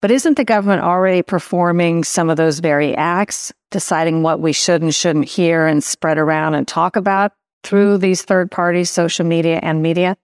But 0.02 0.12
isn't 0.12 0.38
the 0.38 0.46
government 0.46 0.82
already 0.82 1.22
performing 1.22 2.04
some 2.04 2.30
of 2.30 2.38
those 2.38 2.60
very 2.60 2.96
acts, 2.96 3.52
deciding 3.70 4.24
what 4.24 4.40
we 4.40 4.54
should 4.54 4.82
and 4.82 4.96
shouldn't 4.96 5.26
hear 5.26 5.68
and 5.68 5.84
spread 5.84 6.18
around 6.18 6.56
and 6.56 6.68
talk 6.68 6.96
about 6.96 7.34
through 7.64 7.98
these 7.98 8.22
third 8.22 8.50
parties, 8.50 8.90
social 8.90 9.26
media 9.26 9.60
and 9.62 9.82
media? 9.82 10.16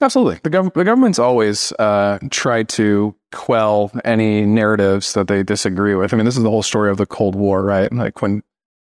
Absolutely. 0.00 0.40
The, 0.42 0.50
gov- 0.50 0.74
the 0.74 0.84
government's 0.84 1.18
always 1.18 1.72
uh, 1.78 2.18
tried 2.30 2.68
to 2.70 3.14
quell 3.32 3.92
any 4.04 4.44
narratives 4.44 5.14
that 5.14 5.28
they 5.28 5.42
disagree 5.42 5.94
with. 5.94 6.12
I 6.12 6.16
mean, 6.16 6.26
this 6.26 6.36
is 6.36 6.42
the 6.42 6.50
whole 6.50 6.62
story 6.62 6.90
of 6.90 6.96
the 6.96 7.06
Cold 7.06 7.34
War, 7.34 7.62
right? 7.62 7.92
Like 7.92 8.20
when 8.20 8.42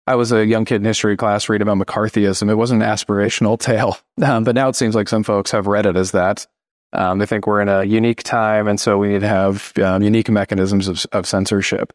I 0.06 0.14
was 0.14 0.32
a 0.32 0.46
young 0.46 0.64
kid 0.64 0.76
in 0.76 0.84
history 0.84 1.16
class 1.16 1.48
reading 1.48 1.68
about 1.68 1.86
McCarthyism, 1.86 2.50
it 2.50 2.54
wasn't 2.54 2.82
an 2.82 2.88
aspirational 2.88 3.58
tale. 3.60 3.98
Um, 4.22 4.44
but 4.44 4.54
now 4.54 4.68
it 4.68 4.76
seems 4.76 4.94
like 4.94 5.08
some 5.08 5.22
folks 5.22 5.50
have 5.50 5.66
read 5.66 5.86
it 5.86 5.96
as 5.96 6.12
that. 6.12 6.46
Um, 6.92 7.18
they 7.18 7.26
think 7.26 7.46
we're 7.46 7.60
in 7.60 7.68
a 7.68 7.84
unique 7.84 8.22
time, 8.22 8.66
and 8.66 8.80
so 8.80 8.98
we 8.98 9.08
need 9.08 9.20
to 9.20 9.28
have 9.28 9.72
um, 9.82 10.02
unique 10.02 10.30
mechanisms 10.30 10.88
of, 10.88 11.04
of 11.12 11.26
censorship. 11.26 11.92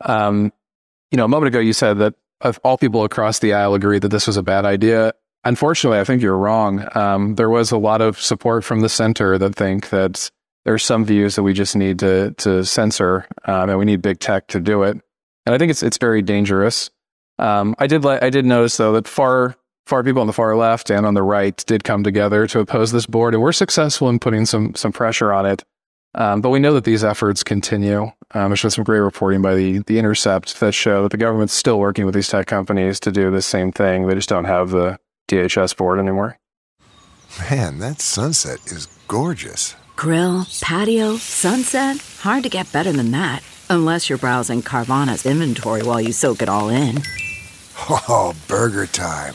Um, 0.00 0.52
you 1.10 1.16
know, 1.16 1.24
a 1.24 1.28
moment 1.28 1.48
ago 1.48 1.60
you 1.60 1.72
said 1.72 1.98
that 1.98 2.14
all 2.62 2.76
people 2.76 3.04
across 3.04 3.38
the 3.38 3.54
aisle 3.54 3.74
agree 3.74 3.98
that 3.98 4.08
this 4.08 4.26
was 4.26 4.36
a 4.36 4.42
bad 4.42 4.64
idea. 4.64 5.12
Unfortunately, 5.44 5.98
I 5.98 6.04
think 6.04 6.22
you're 6.22 6.36
wrong. 6.36 6.86
Um, 6.96 7.36
there 7.36 7.50
was 7.50 7.70
a 7.70 7.78
lot 7.78 8.00
of 8.00 8.20
support 8.20 8.64
from 8.64 8.80
the 8.80 8.88
center 8.88 9.38
that 9.38 9.54
think 9.54 9.90
that 9.90 10.30
there's 10.64 10.82
some 10.82 11.04
views 11.04 11.36
that 11.36 11.42
we 11.42 11.52
just 11.52 11.76
need 11.76 11.98
to 12.00 12.32
to 12.38 12.64
censor, 12.64 13.26
um, 13.44 13.70
and 13.70 13.78
we 13.78 13.84
need 13.84 14.02
big 14.02 14.18
tech 14.18 14.48
to 14.48 14.60
do 14.60 14.82
it. 14.82 14.98
And 15.46 15.54
I 15.54 15.58
think 15.58 15.70
it's 15.70 15.82
it's 15.82 15.98
very 15.98 16.22
dangerous. 16.22 16.90
Um, 17.38 17.74
I 17.78 17.86
did 17.86 18.04
I 18.06 18.30
did 18.30 18.46
notice 18.46 18.76
though 18.76 18.92
that 18.92 19.06
far 19.06 19.56
far 19.86 20.02
people 20.02 20.20
on 20.20 20.26
the 20.26 20.32
far 20.32 20.56
left 20.56 20.90
and 20.90 21.04
on 21.06 21.14
the 21.14 21.22
right 21.22 21.56
did 21.66 21.84
come 21.84 22.02
together 22.02 22.46
to 22.48 22.60
oppose 22.60 22.92
this 22.92 23.06
board, 23.06 23.34
and 23.34 23.42
we're 23.42 23.52
successful 23.52 24.08
in 24.08 24.18
putting 24.18 24.46
some 24.46 24.74
some 24.74 24.92
pressure 24.92 25.32
on 25.32 25.46
it. 25.46 25.64
Um, 26.16 26.40
but 26.40 26.50
we 26.50 26.60
know 26.60 26.74
that 26.74 26.84
these 26.84 27.02
efforts 27.02 27.42
continue. 27.42 28.02
Um, 28.32 28.50
there's 28.50 28.62
been 28.62 28.70
some 28.70 28.84
great 28.84 29.00
reporting 29.00 29.42
by 29.42 29.54
the 29.54 29.78
the 29.80 29.98
Intercept 29.98 30.60
that 30.60 30.72
show 30.72 31.02
that 31.02 31.10
the 31.10 31.16
government's 31.16 31.54
still 31.54 31.78
working 31.78 32.06
with 32.06 32.14
these 32.14 32.28
tech 32.28 32.46
companies 32.46 33.00
to 33.00 33.12
do 33.12 33.30
the 33.30 33.42
same 33.42 33.72
thing. 33.72 34.06
They 34.06 34.14
just 34.14 34.28
don't 34.28 34.44
have 34.44 34.70
the 34.70 34.98
DHS 35.28 35.76
board 35.76 35.98
anymore. 35.98 36.38
Man, 37.50 37.78
that 37.80 38.00
sunset 38.00 38.60
is 38.66 38.86
gorgeous. 39.08 39.74
Grill, 39.96 40.46
patio, 40.60 41.16
sunset. 41.16 41.98
Hard 42.20 42.42
to 42.44 42.48
get 42.48 42.72
better 42.72 42.92
than 42.92 43.10
that. 43.12 43.42
Unless 43.70 44.08
you're 44.08 44.18
browsing 44.18 44.62
Carvana's 44.62 45.26
inventory 45.26 45.82
while 45.82 46.00
you 46.00 46.12
soak 46.12 46.42
it 46.42 46.48
all 46.48 46.68
in. 46.68 47.02
Oh, 47.90 48.34
burger 48.46 48.86
time. 48.86 49.34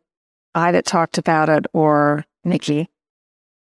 I 0.53 0.71
that 0.71 0.85
talked 0.85 1.17
about 1.17 1.49
it 1.49 1.65
or 1.73 2.25
Nikki, 2.43 2.89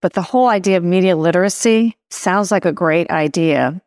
but 0.00 0.14
the 0.14 0.22
whole 0.22 0.48
idea 0.48 0.76
of 0.76 0.84
media 0.84 1.16
literacy 1.16 1.96
sounds 2.10 2.50
like 2.50 2.64
a 2.64 2.72
great 2.72 3.10
idea. 3.10 3.80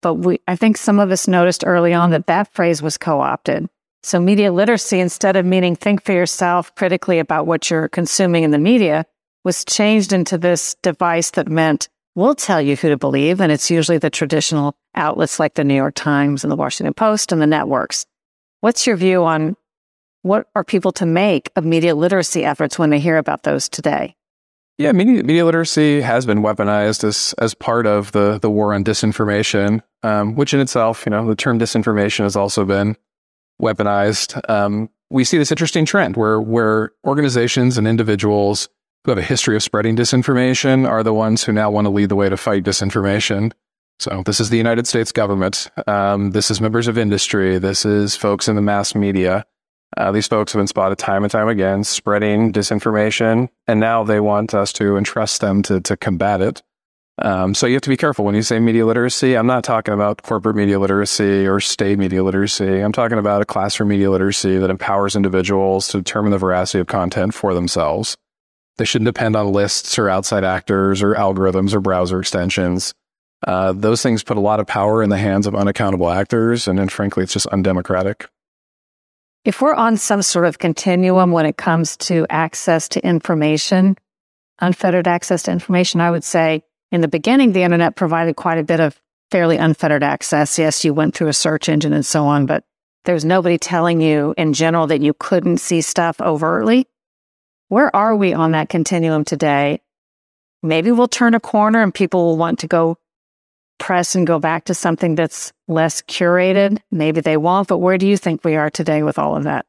But 0.00 0.14
we, 0.14 0.40
I 0.46 0.56
think 0.56 0.76
some 0.76 0.98
of 1.00 1.10
us 1.10 1.28
noticed 1.28 1.64
early 1.66 1.92
on 1.92 2.10
that 2.10 2.26
that 2.26 2.52
phrase 2.54 2.80
was 2.80 2.96
co 2.96 3.20
opted. 3.20 3.68
So 4.02 4.20
media 4.20 4.52
literacy, 4.52 5.00
instead 5.00 5.36
of 5.36 5.44
meaning 5.44 5.74
think 5.74 6.04
for 6.04 6.12
yourself 6.12 6.74
critically 6.74 7.18
about 7.18 7.46
what 7.46 7.68
you're 7.70 7.88
consuming 7.88 8.44
in 8.44 8.52
the 8.52 8.58
media, 8.58 9.04
was 9.44 9.64
changed 9.64 10.12
into 10.12 10.38
this 10.38 10.76
device 10.82 11.32
that 11.32 11.48
meant 11.48 11.88
we'll 12.14 12.34
tell 12.34 12.60
you 12.60 12.76
who 12.76 12.88
to 12.88 12.96
believe. 12.96 13.40
And 13.40 13.52
it's 13.52 13.70
usually 13.70 13.98
the 13.98 14.10
traditional 14.10 14.76
outlets 14.94 15.38
like 15.38 15.54
the 15.54 15.64
New 15.64 15.74
York 15.74 15.94
Times 15.94 16.44
and 16.44 16.50
the 16.50 16.56
Washington 16.56 16.94
Post 16.94 17.32
and 17.32 17.42
the 17.42 17.46
networks. 17.46 18.06
What's 18.60 18.86
your 18.86 18.96
view 18.96 19.24
on 19.24 19.56
what 20.28 20.46
are 20.54 20.62
people 20.62 20.92
to 20.92 21.06
make 21.06 21.50
of 21.56 21.64
media 21.64 21.94
literacy 21.94 22.44
efforts 22.44 22.78
when 22.78 22.90
they 22.90 23.00
hear 23.00 23.16
about 23.16 23.42
those 23.42 23.68
today? 23.68 24.14
Yeah, 24.76 24.92
media, 24.92 25.24
media 25.24 25.44
literacy 25.44 26.02
has 26.02 26.24
been 26.24 26.38
weaponized 26.38 27.02
as 27.02 27.34
as 27.38 27.52
part 27.52 27.84
of 27.86 28.12
the 28.12 28.38
the 28.38 28.48
war 28.48 28.72
on 28.72 28.84
disinformation, 28.84 29.82
um, 30.04 30.36
which 30.36 30.54
in 30.54 30.60
itself, 30.60 31.04
you 31.04 31.10
know, 31.10 31.26
the 31.26 31.34
term 31.34 31.58
disinformation 31.58 32.20
has 32.20 32.36
also 32.36 32.64
been 32.64 32.96
weaponized. 33.60 34.38
Um, 34.48 34.88
we 35.10 35.24
see 35.24 35.38
this 35.38 35.50
interesting 35.50 35.84
trend 35.84 36.16
where 36.16 36.40
where 36.40 36.92
organizations 37.04 37.76
and 37.76 37.88
individuals 37.88 38.68
who 39.04 39.10
have 39.10 39.18
a 39.18 39.22
history 39.22 39.56
of 39.56 39.64
spreading 39.64 39.96
disinformation 39.96 40.88
are 40.88 41.02
the 41.02 41.14
ones 41.14 41.42
who 41.42 41.52
now 41.52 41.70
want 41.70 41.86
to 41.86 41.90
lead 41.90 42.10
the 42.10 42.16
way 42.16 42.28
to 42.28 42.36
fight 42.36 42.62
disinformation. 42.62 43.52
So 43.98 44.22
this 44.26 44.38
is 44.38 44.50
the 44.50 44.58
United 44.58 44.86
States 44.86 45.10
government. 45.10 45.70
Um, 45.88 46.30
this 46.30 46.52
is 46.52 46.60
members 46.60 46.86
of 46.86 46.96
industry. 46.96 47.58
This 47.58 47.84
is 47.84 48.14
folks 48.14 48.46
in 48.46 48.54
the 48.54 48.62
mass 48.62 48.94
media. 48.94 49.44
Uh, 49.96 50.12
these 50.12 50.28
folks 50.28 50.52
have 50.52 50.60
been 50.60 50.66
spotted 50.66 50.98
time 50.98 51.24
and 51.24 51.30
time 51.30 51.48
again 51.48 51.82
spreading 51.82 52.52
disinformation, 52.52 53.48
and 53.66 53.80
now 53.80 54.04
they 54.04 54.20
want 54.20 54.54
us 54.54 54.72
to 54.74 54.96
entrust 54.96 55.40
them 55.40 55.62
to 55.62 55.80
to 55.80 55.96
combat 55.96 56.40
it. 56.40 56.62
Um, 57.20 57.54
so 57.54 57.66
you 57.66 57.74
have 57.74 57.82
to 57.82 57.88
be 57.88 57.96
careful 57.96 58.24
when 58.24 58.36
you 58.36 58.42
say 58.42 58.60
media 58.60 58.86
literacy. 58.86 59.36
I'm 59.36 59.46
not 59.46 59.64
talking 59.64 59.92
about 59.92 60.22
corporate 60.22 60.54
media 60.54 60.78
literacy 60.78 61.48
or 61.48 61.58
state 61.58 61.98
media 61.98 62.22
literacy. 62.22 62.78
I'm 62.78 62.92
talking 62.92 63.18
about 63.18 63.42
a 63.42 63.44
classroom 63.44 63.88
media 63.88 64.10
literacy 64.10 64.56
that 64.58 64.70
empowers 64.70 65.16
individuals 65.16 65.88
to 65.88 65.98
determine 65.98 66.30
the 66.30 66.38
veracity 66.38 66.78
of 66.78 66.86
content 66.86 67.34
for 67.34 67.54
themselves. 67.54 68.16
They 68.76 68.84
shouldn't 68.84 69.06
depend 69.06 69.34
on 69.34 69.52
lists 69.52 69.98
or 69.98 70.08
outside 70.08 70.44
actors 70.44 71.02
or 71.02 71.14
algorithms 71.14 71.74
or 71.74 71.80
browser 71.80 72.20
extensions. 72.20 72.94
Uh, 73.44 73.72
those 73.72 74.00
things 74.00 74.22
put 74.22 74.36
a 74.36 74.40
lot 74.40 74.60
of 74.60 74.68
power 74.68 75.02
in 75.02 75.10
the 75.10 75.18
hands 75.18 75.48
of 75.48 75.56
unaccountable 75.56 76.10
actors, 76.10 76.68
and 76.68 76.78
then 76.78 76.88
frankly, 76.88 77.24
it's 77.24 77.32
just 77.32 77.46
undemocratic. 77.48 78.28
If 79.48 79.62
we're 79.62 79.72
on 79.72 79.96
some 79.96 80.20
sort 80.20 80.44
of 80.44 80.58
continuum 80.58 81.32
when 81.32 81.46
it 81.46 81.56
comes 81.56 81.96
to 82.08 82.26
access 82.28 82.86
to 82.90 83.02
information, 83.02 83.96
unfettered 84.58 85.08
access 85.08 85.44
to 85.44 85.50
information, 85.50 86.02
I 86.02 86.10
would 86.10 86.22
say 86.22 86.64
in 86.92 87.00
the 87.00 87.08
beginning, 87.08 87.52
the 87.52 87.62
internet 87.62 87.96
provided 87.96 88.36
quite 88.36 88.58
a 88.58 88.62
bit 88.62 88.78
of 88.78 89.00
fairly 89.30 89.56
unfettered 89.56 90.02
access. 90.02 90.58
Yes, 90.58 90.84
you 90.84 90.92
went 90.92 91.14
through 91.14 91.28
a 91.28 91.32
search 91.32 91.70
engine 91.70 91.94
and 91.94 92.04
so 92.04 92.26
on, 92.26 92.44
but 92.44 92.64
there's 93.06 93.24
nobody 93.24 93.56
telling 93.56 94.02
you 94.02 94.34
in 94.36 94.52
general 94.52 94.86
that 94.88 95.00
you 95.00 95.14
couldn't 95.14 95.62
see 95.62 95.80
stuff 95.80 96.20
overtly. 96.20 96.86
Where 97.68 97.94
are 97.96 98.14
we 98.14 98.34
on 98.34 98.50
that 98.52 98.68
continuum 98.68 99.24
today? 99.24 99.80
Maybe 100.62 100.92
we'll 100.92 101.08
turn 101.08 101.32
a 101.32 101.40
corner 101.40 101.82
and 101.82 101.94
people 101.94 102.22
will 102.22 102.36
want 102.36 102.58
to 102.58 102.66
go 102.66 102.98
press 103.78 104.14
and 104.14 104.26
go 104.26 104.38
back 104.38 104.64
to 104.64 104.74
something 104.74 105.14
that's 105.14 105.52
less 105.66 106.02
curated. 106.02 106.78
Maybe 106.90 107.20
they 107.20 107.36
won't, 107.36 107.68
but 107.68 107.78
where 107.78 107.98
do 107.98 108.06
you 108.06 108.16
think 108.16 108.44
we 108.44 108.56
are 108.56 108.70
today 108.70 109.02
with 109.02 109.18
all 109.18 109.36
of 109.36 109.44
that? 109.44 109.66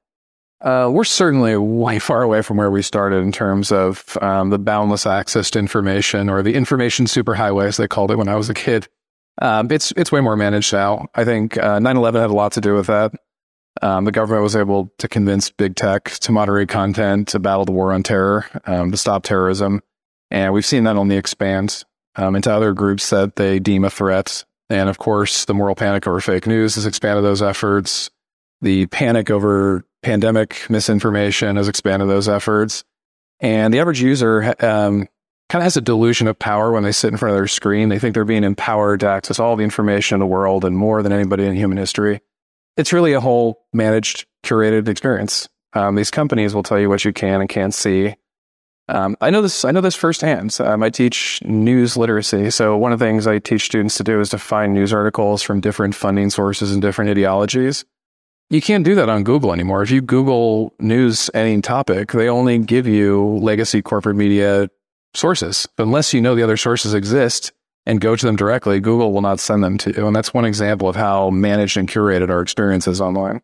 Uh, 0.61 0.89
we're 0.91 1.03
certainly 1.03 1.55
way 1.55 1.99
far 1.99 2.21
away 2.21 2.41
from 2.41 2.57
where 2.57 2.71
we 2.71 2.81
started 2.81 3.17
in 3.17 3.31
terms 3.31 3.71
of 3.71 4.17
um, 4.21 4.49
the 4.49 4.59
boundless 4.59 5.05
access 5.05 5.49
to 5.51 5.59
information 5.59 6.29
or 6.29 6.41
the 6.41 6.53
information 6.53 7.05
superhighway, 7.05 7.67
as 7.67 7.77
they 7.77 7.87
called 7.87 8.11
it 8.11 8.17
when 8.17 8.27
I 8.27 8.35
was 8.35 8.49
a 8.49 8.53
kid. 8.53 8.87
Um, 9.41 9.71
it's 9.71 9.93
it's 9.95 10.11
way 10.11 10.19
more 10.19 10.35
managed 10.35 10.73
now. 10.73 11.07
I 11.15 11.23
think 11.23 11.57
uh, 11.57 11.79
9/11 11.79 12.19
had 12.19 12.29
a 12.29 12.33
lot 12.33 12.51
to 12.53 12.61
do 12.61 12.73
with 12.73 12.87
that. 12.87 13.13
Um, 13.81 14.03
the 14.03 14.11
government 14.11 14.43
was 14.43 14.57
able 14.57 14.91
to 14.97 15.07
convince 15.07 15.49
big 15.49 15.75
tech 15.75 16.09
to 16.09 16.33
moderate 16.33 16.67
content, 16.67 17.29
to 17.29 17.39
battle 17.39 17.63
the 17.63 17.71
war 17.71 17.93
on 17.93 18.03
terror, 18.03 18.45
um, 18.65 18.91
to 18.91 18.97
stop 18.97 19.23
terrorism, 19.23 19.81
and 20.29 20.53
we've 20.53 20.65
seen 20.65 20.83
that 20.83 20.97
only 20.97 21.15
expand 21.15 21.85
um, 22.19 22.35
into 22.35 22.53
other 22.53 22.73
groups 22.73 23.09
that 23.11 23.38
they 23.38 23.59
deem 23.59 23.85
a 23.85 23.89
threat. 23.89 24.43
And 24.69 24.89
of 24.89 24.97
course, 24.97 25.45
the 25.45 25.53
moral 25.53 25.73
panic 25.73 26.05
over 26.05 26.19
fake 26.19 26.45
news 26.45 26.75
has 26.75 26.85
expanded 26.85 27.23
those 27.23 27.41
efforts. 27.41 28.11
The 28.61 28.88
panic 28.88 29.31
over 29.31 29.85
pandemic 30.03 30.69
misinformation 30.69 31.55
has 31.55 31.67
expanded 31.67 32.09
those 32.09 32.27
efforts. 32.27 32.83
And 33.39 33.73
the 33.73 33.79
average 33.79 34.01
user 34.01 34.53
um, 34.59 35.07
kind 35.47 35.61
of 35.61 35.63
has 35.63 35.77
a 35.77 35.81
delusion 35.81 36.27
of 36.27 36.38
power 36.38 36.71
when 36.71 36.83
they 36.83 36.91
sit 36.91 37.11
in 37.11 37.17
front 37.17 37.31
of 37.31 37.38
their 37.38 37.47
screen. 37.47 37.88
They 37.88 37.99
think 37.99 38.13
they're 38.13 38.25
being 38.25 38.43
empowered 38.43 38.99
to 38.99 39.07
access 39.07 39.39
all 39.39 39.55
the 39.55 39.63
information 39.63 40.15
in 40.15 40.19
the 40.19 40.27
world 40.27 40.65
and 40.65 40.77
more 40.77 41.01
than 41.01 41.13
anybody 41.13 41.45
in 41.45 41.55
human 41.55 41.77
history. 41.77 42.19
It's 42.75 42.91
really 42.91 43.13
a 43.13 43.21
whole 43.21 43.65
managed, 43.71 44.25
curated 44.43 44.89
experience. 44.89 45.47
Um, 45.73 45.95
these 45.95 46.11
companies 46.11 46.53
will 46.53 46.63
tell 46.63 46.79
you 46.79 46.89
what 46.89 47.05
you 47.05 47.13
can 47.13 47.39
and 47.39 47.49
can't 47.49 47.73
see. 47.73 48.15
Um, 48.89 49.15
I 49.22 49.29
know 49.29 49.41
this. 49.41 49.63
I 49.63 49.72
know 49.72 49.81
this 49.81 49.96
firsthand. 49.96 50.58
Um, 50.60 50.81
I 50.84 50.89
teach 50.89 51.41
news 51.43 51.96
literacy. 51.96 52.50
So 52.50 52.75
one 52.75 52.91
of 52.91 53.00
the 53.00 53.05
things 53.05 53.27
I 53.27 53.39
teach 53.39 53.65
students 53.65 53.98
to 53.98 54.03
do 54.03 54.19
is 54.19 54.29
to 54.29 54.38
find 54.38 54.74
news 54.74 54.91
articles 54.91 55.43
from 55.43 55.62
different 55.62 55.96
funding 55.96 56.29
sources 56.29 56.72
and 56.72 56.81
different 56.81 57.12
ideologies. 57.12 57.86
You 58.50 58.62
can't 58.62 58.84
do 58.84 58.96
that 58.96 59.10
on 59.10 59.24
Google 59.24 59.53
anymore. 59.53 59.84
If 59.84 59.91
you 59.91 60.01
Google 60.01 60.74
news 60.79 61.29
any 61.36 61.62
topic, 61.62 62.12
they 62.12 62.27
only 62.29 62.58
give 62.58 62.88
you 62.88 63.38
legacy 63.38 63.84
corporate 63.84 64.15
media 64.15 64.69
sources. 65.13 65.67
But 65.75 65.84
unless 65.84 66.13
you 66.13 66.22
know 66.22 66.34
the 66.34 66.41
other 66.41 66.58
sources 66.58 66.96
exist 66.96 67.51
and 67.86 68.01
go 68.01 68.15
to 68.15 68.25
them 68.25 68.36
directly, 68.36 68.79
Google 68.79 69.13
will 69.13 69.22
not 69.22 69.39
send 69.39 69.63
them 69.63 69.77
to 69.79 69.93
you. 69.96 70.08
And 70.08 70.15
that's 70.15 70.34
one 70.34 70.46
example 70.46 70.89
of 70.89 70.96
how 70.96 71.29
managed 71.29 71.77
and 71.77 71.88
curated 71.88 72.29
our 72.29 72.41
experience 72.41 72.88
is 72.88 73.00
online. 73.00 73.41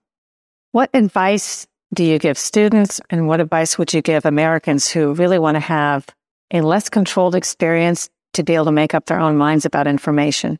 What 0.71 0.89
advice 0.93 1.67
do 1.95 2.03
you 2.03 2.19
give 2.19 2.37
students 2.37 3.01
and 3.09 3.27
what 3.27 3.39
advice 3.39 3.77
would 3.77 3.93
you 3.93 4.01
give 4.01 4.25
Americans 4.25 4.87
who 4.87 5.13
really 5.13 5.39
want 5.39 5.55
to 5.55 5.61
have 5.61 6.05
a 6.51 6.61
less 6.61 6.89
controlled 6.89 7.33
experience 7.33 8.09
to 8.33 8.43
be 8.43 8.53
able 8.53 8.65
to 8.65 8.71
make 8.71 8.93
up 8.93 9.05
their 9.05 9.19
own 9.19 9.37
minds 9.37 9.65
about 9.65 9.87
information? 9.87 10.59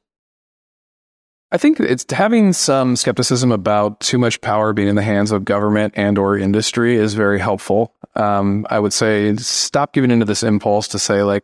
I 1.51 1.57
think 1.57 1.79
it's 1.79 2.05
having 2.11 2.53
some 2.53 2.95
skepticism 2.95 3.51
about 3.51 3.99
too 3.99 4.17
much 4.17 4.41
power 4.41 4.73
being 4.73 4.87
in 4.87 4.95
the 4.95 5.03
hands 5.03 5.31
of 5.31 5.45
government 5.45 5.93
and 5.95 6.17
or 6.17 6.37
industry 6.37 6.95
is 6.95 7.13
very 7.13 7.39
helpful. 7.39 7.93
Um, 8.15 8.65
I 8.69 8.79
would 8.79 8.93
say 8.93 9.35
stop 9.35 9.93
giving 9.93 10.11
into 10.11 10.25
this 10.25 10.41
impulse 10.41 10.87
to 10.89 10.99
say 10.99 11.21
like, 11.21 11.43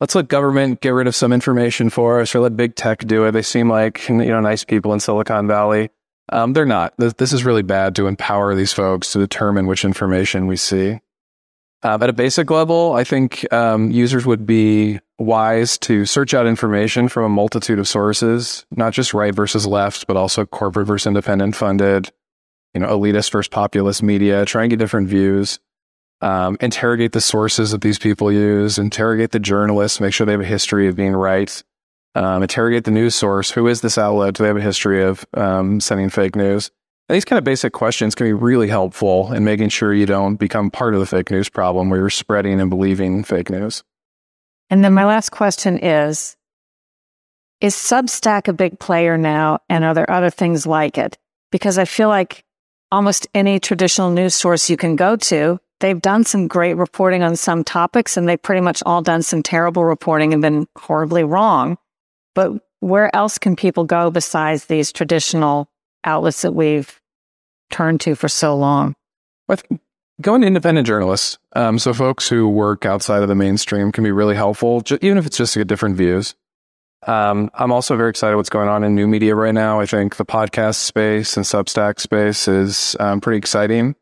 let's 0.00 0.14
let 0.14 0.28
government 0.28 0.80
get 0.80 0.90
rid 0.90 1.06
of 1.06 1.16
some 1.16 1.32
information 1.32 1.90
for 1.90 2.20
us 2.20 2.34
or 2.34 2.40
let 2.40 2.56
big 2.56 2.76
tech 2.76 3.00
do 3.00 3.24
it. 3.24 3.32
They 3.32 3.42
seem 3.42 3.68
like 3.68 4.08
you 4.08 4.14
know 4.16 4.40
nice 4.40 4.64
people 4.64 4.92
in 4.92 5.00
Silicon 5.00 5.46
Valley. 5.48 5.90
Um, 6.30 6.52
they're 6.52 6.64
not. 6.64 6.94
This, 6.96 7.12
this, 7.14 7.32
is 7.32 7.44
really 7.44 7.62
bad 7.62 7.96
to 7.96 8.06
empower 8.06 8.54
these 8.54 8.72
folks 8.72 9.12
to 9.12 9.18
determine 9.18 9.66
which 9.66 9.84
information 9.84 10.46
we 10.46 10.56
see. 10.56 11.00
Uh, 11.82 11.98
at 12.00 12.08
a 12.10 12.12
basic 12.12 12.50
level, 12.50 12.92
I 12.92 13.04
think 13.04 13.50
um, 13.52 13.90
users 13.90 14.26
would 14.26 14.46
be 14.46 15.00
wise 15.18 15.78
to 15.78 16.04
search 16.06 16.34
out 16.34 16.46
information 16.46 17.08
from 17.08 17.24
a 17.24 17.28
multitude 17.28 17.78
of 17.78 17.88
sources, 17.88 18.64
not 18.70 18.92
just 18.92 19.12
right 19.12 19.34
versus 19.34 19.66
left, 19.66 20.06
but 20.06 20.16
also 20.16 20.44
corporate 20.46 20.86
versus 20.86 21.06
independent 21.06 21.56
funded, 21.56 22.12
you 22.74 22.80
know, 22.80 22.88
elitist 22.88 23.32
versus 23.32 23.48
populist 23.48 24.02
media. 24.02 24.44
Try 24.44 24.62
and 24.62 24.70
get 24.70 24.78
different 24.78 25.08
views. 25.08 25.58
Um, 26.20 26.58
interrogate 26.60 27.12
the 27.12 27.20
sources 27.20 27.70
that 27.70 27.80
these 27.80 27.98
people 27.98 28.30
use. 28.30 28.78
Interrogate 28.78 29.30
the 29.30 29.40
journalists. 29.40 30.00
Make 30.00 30.12
sure 30.12 30.26
they 30.26 30.32
have 30.32 30.40
a 30.42 30.44
history 30.44 30.86
of 30.86 30.96
being 30.96 31.14
right 31.14 31.62
um, 32.14 32.42
interrogate 32.42 32.84
the 32.84 32.90
news 32.90 33.14
source. 33.14 33.50
Who 33.50 33.66
is 33.68 33.80
this 33.80 33.98
outlet? 33.98 34.34
Do 34.34 34.42
they 34.42 34.48
have 34.48 34.56
a 34.56 34.62
history 34.62 35.02
of 35.02 35.24
um, 35.34 35.80
sending 35.80 36.10
fake 36.10 36.36
news? 36.36 36.70
And 37.08 37.16
these 37.16 37.24
kind 37.24 37.38
of 37.38 37.44
basic 37.44 37.72
questions 37.72 38.14
can 38.14 38.26
be 38.26 38.32
really 38.32 38.68
helpful 38.68 39.32
in 39.32 39.44
making 39.44 39.70
sure 39.70 39.92
you 39.92 40.06
don't 40.06 40.36
become 40.36 40.70
part 40.70 40.94
of 40.94 41.00
the 41.00 41.06
fake 41.06 41.30
news 41.30 41.48
problem 41.48 41.90
where 41.90 41.98
you're 41.98 42.10
spreading 42.10 42.60
and 42.60 42.70
believing 42.70 43.24
fake 43.24 43.50
news. 43.50 43.82
And 44.70 44.84
then 44.84 44.94
my 44.94 45.04
last 45.04 45.30
question 45.30 45.78
is 45.78 46.36
Is 47.60 47.74
Substack 47.74 48.46
a 48.46 48.52
big 48.52 48.78
player 48.78 49.18
now? 49.18 49.58
And 49.68 49.84
are 49.84 49.94
there 49.94 50.10
other 50.10 50.30
things 50.30 50.66
like 50.66 50.98
it? 50.98 51.18
Because 51.50 51.78
I 51.78 51.84
feel 51.84 52.08
like 52.08 52.44
almost 52.92 53.26
any 53.34 53.58
traditional 53.58 54.10
news 54.10 54.34
source 54.34 54.70
you 54.70 54.76
can 54.76 54.94
go 54.94 55.16
to, 55.16 55.58
they've 55.80 56.00
done 56.00 56.24
some 56.24 56.46
great 56.46 56.74
reporting 56.74 57.22
on 57.22 57.34
some 57.34 57.64
topics 57.64 58.16
and 58.16 58.28
they've 58.28 58.40
pretty 58.40 58.60
much 58.60 58.82
all 58.86 59.02
done 59.02 59.22
some 59.22 59.42
terrible 59.42 59.84
reporting 59.84 60.32
and 60.32 60.42
been 60.42 60.66
horribly 60.76 61.24
wrong. 61.24 61.76
But 62.34 62.52
where 62.80 63.14
else 63.14 63.38
can 63.38 63.56
people 63.56 63.84
go 63.84 64.10
besides 64.10 64.66
these 64.66 64.92
traditional 64.92 65.68
outlets 66.04 66.42
that 66.42 66.52
we've 66.52 67.00
turned 67.70 68.00
to 68.02 68.14
for 68.14 68.28
so 68.28 68.56
long? 68.56 68.94
Think 69.48 69.80
going 70.20 70.42
to 70.42 70.46
independent 70.46 70.86
journalists, 70.86 71.38
um, 71.56 71.78
so 71.78 71.92
folks 71.92 72.28
who 72.28 72.48
work 72.48 72.84
outside 72.84 73.22
of 73.22 73.28
the 73.28 73.34
mainstream 73.34 73.90
can 73.90 74.04
be 74.04 74.12
really 74.12 74.34
helpful, 74.34 74.82
even 75.00 75.18
if 75.18 75.26
it's 75.26 75.36
just 75.36 75.54
to 75.54 75.60
get 75.60 75.68
different 75.68 75.96
views. 75.96 76.34
Um, 77.06 77.50
I'm 77.54 77.72
also 77.72 77.96
very 77.96 78.10
excited 78.10 78.36
what's 78.36 78.50
going 78.50 78.68
on 78.68 78.84
in 78.84 78.94
new 78.94 79.08
media 79.08 79.34
right 79.34 79.54
now. 79.54 79.80
I 79.80 79.86
think 79.86 80.16
the 80.16 80.26
podcast 80.26 80.76
space 80.76 81.36
and 81.36 81.46
Substack 81.46 81.98
space 81.98 82.46
is 82.46 82.94
um, 83.00 83.20
pretty 83.20 83.38
exciting. 83.38 83.96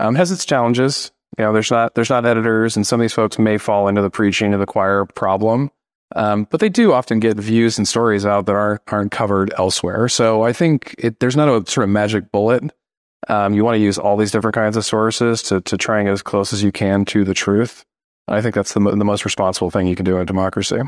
Um, 0.00 0.16
has 0.16 0.32
its 0.32 0.44
challenges. 0.44 1.12
You 1.38 1.44
know, 1.44 1.52
there's 1.52 1.70
not 1.70 1.94
there's 1.94 2.10
not 2.10 2.26
editors, 2.26 2.76
and 2.76 2.86
some 2.86 3.00
of 3.00 3.04
these 3.04 3.12
folks 3.12 3.38
may 3.38 3.56
fall 3.56 3.86
into 3.86 4.02
the 4.02 4.10
preaching 4.10 4.50
to 4.50 4.58
the 4.58 4.66
choir 4.66 5.04
problem. 5.06 5.70
Um, 6.16 6.46
but 6.50 6.60
they 6.60 6.68
do 6.68 6.92
often 6.92 7.20
get 7.20 7.36
views 7.36 7.78
and 7.78 7.86
stories 7.86 8.26
out 8.26 8.46
that 8.46 8.56
aren't, 8.56 8.80
aren't 8.88 9.12
covered 9.12 9.52
elsewhere. 9.56 10.08
So 10.08 10.42
I 10.42 10.52
think 10.52 10.94
it, 10.98 11.20
there's 11.20 11.36
not 11.36 11.48
a 11.48 11.70
sort 11.70 11.84
of 11.84 11.90
magic 11.90 12.32
bullet. 12.32 12.64
Um, 13.28 13.54
you 13.54 13.64
want 13.64 13.76
to 13.76 13.80
use 13.80 13.98
all 13.98 14.16
these 14.16 14.32
different 14.32 14.54
kinds 14.54 14.76
of 14.76 14.84
sources 14.84 15.42
to, 15.44 15.60
to 15.60 15.76
try 15.76 15.98
and 15.98 16.06
get 16.06 16.12
as 16.12 16.22
close 16.22 16.52
as 16.52 16.62
you 16.62 16.72
can 16.72 17.04
to 17.06 17.22
the 17.22 17.34
truth. 17.34 17.84
I 18.26 18.40
think 18.40 18.54
that's 18.54 18.74
the, 18.74 18.80
the 18.80 19.04
most 19.04 19.24
responsible 19.24 19.70
thing 19.70 19.86
you 19.86 19.96
can 19.96 20.04
do 20.04 20.16
in 20.16 20.22
a 20.22 20.24
democracy. 20.24 20.80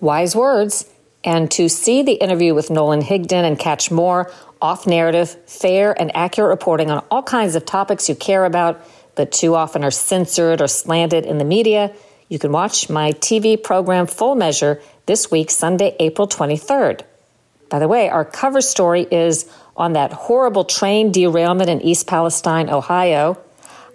Wise 0.00 0.34
words. 0.34 0.90
And 1.24 1.50
to 1.52 1.68
see 1.68 2.02
the 2.02 2.12
interview 2.12 2.54
with 2.54 2.70
Nolan 2.70 3.02
Higdon 3.02 3.44
and 3.44 3.58
catch 3.58 3.90
more 3.90 4.30
off 4.62 4.86
narrative, 4.86 5.36
fair, 5.46 6.00
and 6.00 6.14
accurate 6.16 6.48
reporting 6.48 6.90
on 6.90 7.04
all 7.10 7.22
kinds 7.22 7.56
of 7.56 7.64
topics 7.64 8.08
you 8.08 8.14
care 8.14 8.44
about 8.44 8.80
but 9.18 9.32
too 9.32 9.56
often 9.56 9.82
are 9.82 9.90
censored 9.90 10.62
or 10.62 10.68
slanted 10.68 11.26
in 11.26 11.38
the 11.38 11.44
media, 11.44 11.92
you 12.28 12.38
can 12.38 12.52
watch 12.52 12.88
my 12.88 13.10
TV 13.10 13.60
program 13.60 14.06
Full 14.06 14.36
Measure 14.36 14.80
this 15.06 15.28
week, 15.28 15.50
Sunday, 15.50 15.96
April 15.98 16.28
23rd. 16.28 17.00
By 17.68 17.80
the 17.80 17.88
way, 17.88 18.08
our 18.08 18.24
cover 18.24 18.60
story 18.60 19.08
is 19.10 19.50
on 19.76 19.94
that 19.94 20.12
horrible 20.12 20.64
train 20.64 21.10
derailment 21.10 21.68
in 21.68 21.82
East 21.82 22.06
Palestine, 22.06 22.70
Ohio. 22.70 23.36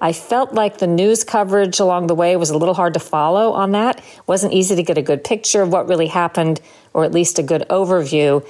I 0.01 0.11
felt 0.11 0.53
like 0.53 0.79
the 0.79 0.87
news 0.87 1.23
coverage 1.23 1.79
along 1.79 2.07
the 2.07 2.15
way 2.15 2.35
was 2.35 2.49
a 2.49 2.57
little 2.57 2.75
hard 2.75 2.95
to 2.95 2.99
follow 2.99 3.53
on 3.53 3.71
that. 3.71 3.99
It 3.99 4.27
wasn't 4.27 4.51
easy 4.51 4.75
to 4.75 4.83
get 4.83 4.97
a 4.97 5.01
good 5.01 5.23
picture 5.23 5.61
of 5.61 5.71
what 5.71 5.87
really 5.87 6.07
happened, 6.07 6.59
or 6.93 7.05
at 7.05 7.13
least 7.13 7.39
a 7.39 7.43
good 7.43 7.63
overview. 7.69 8.45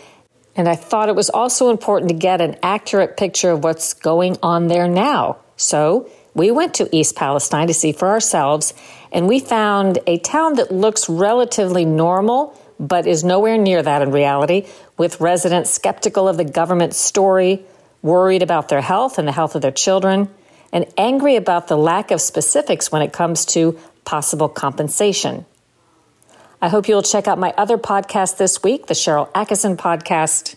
And 0.55 0.67
I 0.67 0.75
thought 0.75 1.09
it 1.09 1.15
was 1.15 1.29
also 1.29 1.69
important 1.69 2.09
to 2.09 2.15
get 2.15 2.41
an 2.41 2.57
accurate 2.63 3.15
picture 3.15 3.51
of 3.51 3.63
what's 3.63 3.93
going 3.93 4.37
on 4.41 4.69
there 4.69 4.87
now. 4.87 5.37
So 5.55 6.09
we 6.33 6.51
went 6.51 6.73
to 6.75 6.95
East 6.95 7.15
Palestine 7.15 7.67
to 7.67 7.73
see 7.73 7.91
for 7.91 8.09
ourselves, 8.09 8.73
and 9.11 9.27
we 9.27 9.39
found 9.39 9.99
a 10.07 10.17
town 10.17 10.55
that 10.55 10.71
looks 10.71 11.07
relatively 11.07 11.85
normal, 11.85 12.59
but 12.79 13.05
is 13.05 13.23
nowhere 13.23 13.57
near 13.57 13.81
that 13.81 14.01
in 14.01 14.11
reality, 14.11 14.65
with 14.97 15.21
residents 15.21 15.69
skeptical 15.69 16.27
of 16.27 16.37
the 16.37 16.45
government's 16.45 16.97
story, 16.97 17.63
worried 18.01 18.41
about 18.41 18.69
their 18.69 18.81
health 18.81 19.17
and 19.17 19.27
the 19.27 19.31
health 19.31 19.55
of 19.55 19.61
their 19.61 19.71
children, 19.71 20.29
and 20.71 20.85
angry 20.97 21.35
about 21.35 21.67
the 21.67 21.77
lack 21.77 22.09
of 22.11 22.19
specifics 22.19 22.91
when 22.91 23.01
it 23.01 23.13
comes 23.13 23.45
to 23.45 23.79
possible 24.05 24.49
compensation. 24.49 25.45
I 26.61 26.69
hope 26.69 26.87
you'll 26.87 27.03
check 27.03 27.27
out 27.27 27.37
my 27.37 27.53
other 27.57 27.77
podcast 27.77 28.37
this 28.37 28.63
week, 28.63 28.87
the 28.87 28.93
Sharyl 28.93 29.31
Attkisson 29.33 29.75
podcast. 29.75 30.55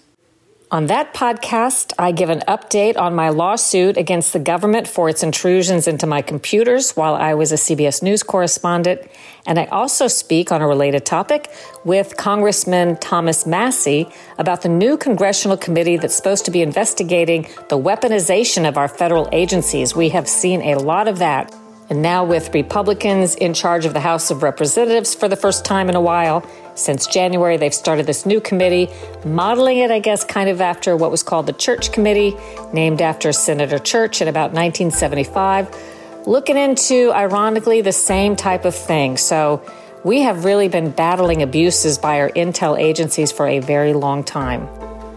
On 0.69 0.87
that 0.87 1.15
podcast, 1.15 1.93
I 1.97 2.11
give 2.11 2.29
an 2.29 2.43
update 2.49 2.97
on 2.97 3.15
my 3.15 3.29
lawsuit 3.29 3.97
against 3.97 4.33
the 4.33 4.41
government 4.41 4.89
for 4.89 5.09
its 5.09 5.23
intrusions 5.23 5.87
into 5.87 6.09
my 6.09 6.23
computers 6.23 6.97
while 6.97 7.15
I 7.15 7.35
was 7.35 7.53
a 7.53 7.55
CBS 7.55 8.03
News 8.03 8.25
correspondent. 8.25 9.03
And 9.47 9.61
I 9.61 9.67
also 9.67 10.09
speak 10.09 10.51
on 10.51 10.63
a 10.63 10.67
related 10.67 11.07
topic 11.07 11.53
with 11.85 12.17
Congressman 12.17 12.97
Thomas 12.97 13.47
Massie 13.47 14.09
about 14.39 14.63
the 14.63 14.69
new 14.69 14.97
congressional 14.97 15.57
committee 15.57 15.99
that's 15.99 16.17
supposed 16.17 16.45
to 16.47 16.51
be 16.51 16.63
investigating 16.63 17.43
the 17.69 17.79
weaponization 17.79 18.69
of 18.69 18.77
our 18.77 18.89
federal 18.89 19.29
agencies. 19.31 19.95
We 19.95 20.09
have 20.09 20.29
seen 20.29 20.63
a 20.63 20.75
lot 20.81 21.07
of 21.07 21.21
that. 21.21 21.55
And 21.89 22.03
now, 22.03 22.25
with 22.25 22.53
Republicans 22.53 23.37
in 23.37 23.55
charge 23.55 23.85
of 23.85 23.95
the 23.95 24.01
House 24.01 24.33
of 24.33 24.43
Representatives 24.43 25.15
for 25.15 25.29
the 25.29 25.37
first 25.37 25.65
time 25.65 25.89
in 25.89 25.95
a 25.95 26.01
while, 26.01 26.45
since 26.75 27.07
January, 27.07 27.57
they've 27.57 27.73
started 27.73 28.07
this 28.07 28.27
new 28.27 28.41
committee, 28.41 28.89
modeling 29.25 29.79
it, 29.79 29.93
I 29.93 30.01
guess, 30.01 30.25
kind 30.25 30.51
of 30.51 30.61
after 30.61 30.97
what 30.97 31.13
was 31.13 31.23
called 31.23 31.47
the 31.47 31.53
Church 31.53 31.93
Committee, 31.93 32.37
named 32.73 33.01
after 33.01 33.33
Senator 33.33 33.79
Church 33.79 34.21
in 34.21 34.27
about 34.27 34.53
1975, 34.53 36.27
looking 36.27 36.57
into, 36.57 37.13
ironically, 37.13 37.83
the 37.83 37.93
same 37.93 38.35
type 38.35 38.65
of 38.65 38.75
thing. 38.75 39.17
So, 39.17 39.63
we 40.03 40.23
have 40.23 40.45
really 40.45 40.69
been 40.69 40.91
battling 40.91 41.43
abuses 41.43 41.99
by 41.99 42.21
our 42.21 42.31
intel 42.31 42.79
agencies 42.79 43.31
for 43.31 43.47
a 43.47 43.61
very 43.61 43.93
long 43.93 44.25
time. 44.25 44.69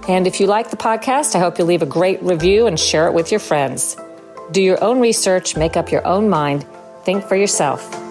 And 0.07 0.25
if 0.25 0.39
you 0.39 0.47
like 0.47 0.69
the 0.69 0.77
podcast, 0.77 1.35
I 1.35 1.39
hope 1.39 1.57
you'll 1.57 1.67
leave 1.67 1.83
a 1.83 1.87
great 1.87 2.21
review 2.23 2.67
and 2.67 2.79
share 2.79 3.07
it 3.07 3.13
with 3.13 3.31
your 3.31 3.39
friends. 3.39 3.95
Do 4.51 4.63
your 4.63 4.83
own 4.83 4.99
research, 4.99 5.55
make 5.55 5.77
up 5.77 5.91
your 5.91 6.05
own 6.07 6.27
mind, 6.27 6.65
think 7.03 7.23
for 7.23 7.35
yourself. 7.35 8.08